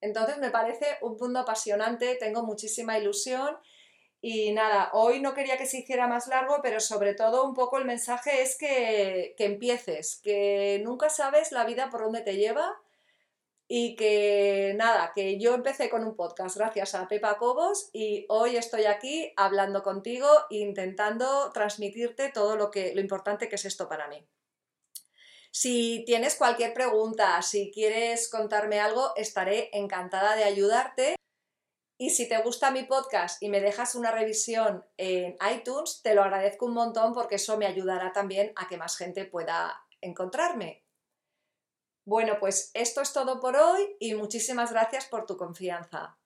Entonces 0.00 0.38
me 0.38 0.50
parece 0.50 0.98
un 1.00 1.16
mundo 1.16 1.40
apasionante, 1.40 2.16
tengo 2.16 2.44
muchísima 2.44 2.96
ilusión 2.96 3.56
y 4.20 4.52
nada, 4.52 4.90
hoy 4.92 5.20
no 5.20 5.34
quería 5.34 5.56
que 5.56 5.66
se 5.66 5.78
hiciera 5.78 6.06
más 6.06 6.28
largo, 6.28 6.60
pero 6.62 6.78
sobre 6.78 7.14
todo 7.14 7.44
un 7.44 7.54
poco 7.54 7.78
el 7.78 7.84
mensaje 7.84 8.42
es 8.42 8.56
que, 8.56 9.34
que 9.36 9.46
empieces, 9.46 10.20
que 10.22 10.80
nunca 10.84 11.10
sabes 11.10 11.50
la 11.50 11.64
vida 11.64 11.90
por 11.90 12.02
dónde 12.02 12.20
te 12.20 12.36
lleva 12.36 12.81
y 13.74 13.96
que 13.96 14.74
nada, 14.76 15.12
que 15.14 15.40
yo 15.40 15.54
empecé 15.54 15.88
con 15.88 16.04
un 16.04 16.14
podcast 16.14 16.58
gracias 16.58 16.94
a 16.94 17.08
Pepa 17.08 17.38
Cobos 17.38 17.88
y 17.94 18.26
hoy 18.28 18.56
estoy 18.56 18.84
aquí 18.84 19.32
hablando 19.34 19.82
contigo 19.82 20.28
intentando 20.50 21.50
transmitirte 21.54 22.28
todo 22.28 22.56
lo 22.56 22.70
que 22.70 22.94
lo 22.94 23.00
importante 23.00 23.48
que 23.48 23.54
es 23.54 23.64
esto 23.64 23.88
para 23.88 24.08
mí. 24.08 24.28
Si 25.50 26.04
tienes 26.04 26.34
cualquier 26.34 26.74
pregunta, 26.74 27.40
si 27.40 27.70
quieres 27.72 28.28
contarme 28.28 28.78
algo, 28.78 29.16
estaré 29.16 29.70
encantada 29.72 30.36
de 30.36 30.44
ayudarte. 30.44 31.16
Y 31.96 32.10
si 32.10 32.28
te 32.28 32.42
gusta 32.42 32.72
mi 32.72 32.82
podcast 32.82 33.42
y 33.42 33.48
me 33.48 33.62
dejas 33.62 33.94
una 33.94 34.10
revisión 34.10 34.84
en 34.98 35.34
iTunes, 35.50 36.02
te 36.02 36.14
lo 36.14 36.22
agradezco 36.22 36.66
un 36.66 36.74
montón 36.74 37.14
porque 37.14 37.36
eso 37.36 37.56
me 37.56 37.64
ayudará 37.64 38.12
también 38.12 38.52
a 38.54 38.68
que 38.68 38.76
más 38.76 38.98
gente 38.98 39.24
pueda 39.24 39.82
encontrarme. 40.02 40.81
Bueno, 42.04 42.36
pues 42.40 42.70
esto 42.74 43.00
es 43.00 43.12
todo 43.12 43.40
por 43.40 43.56
hoy 43.56 43.96
y 44.00 44.14
muchísimas 44.14 44.72
gracias 44.72 45.06
por 45.06 45.26
tu 45.26 45.36
confianza. 45.36 46.18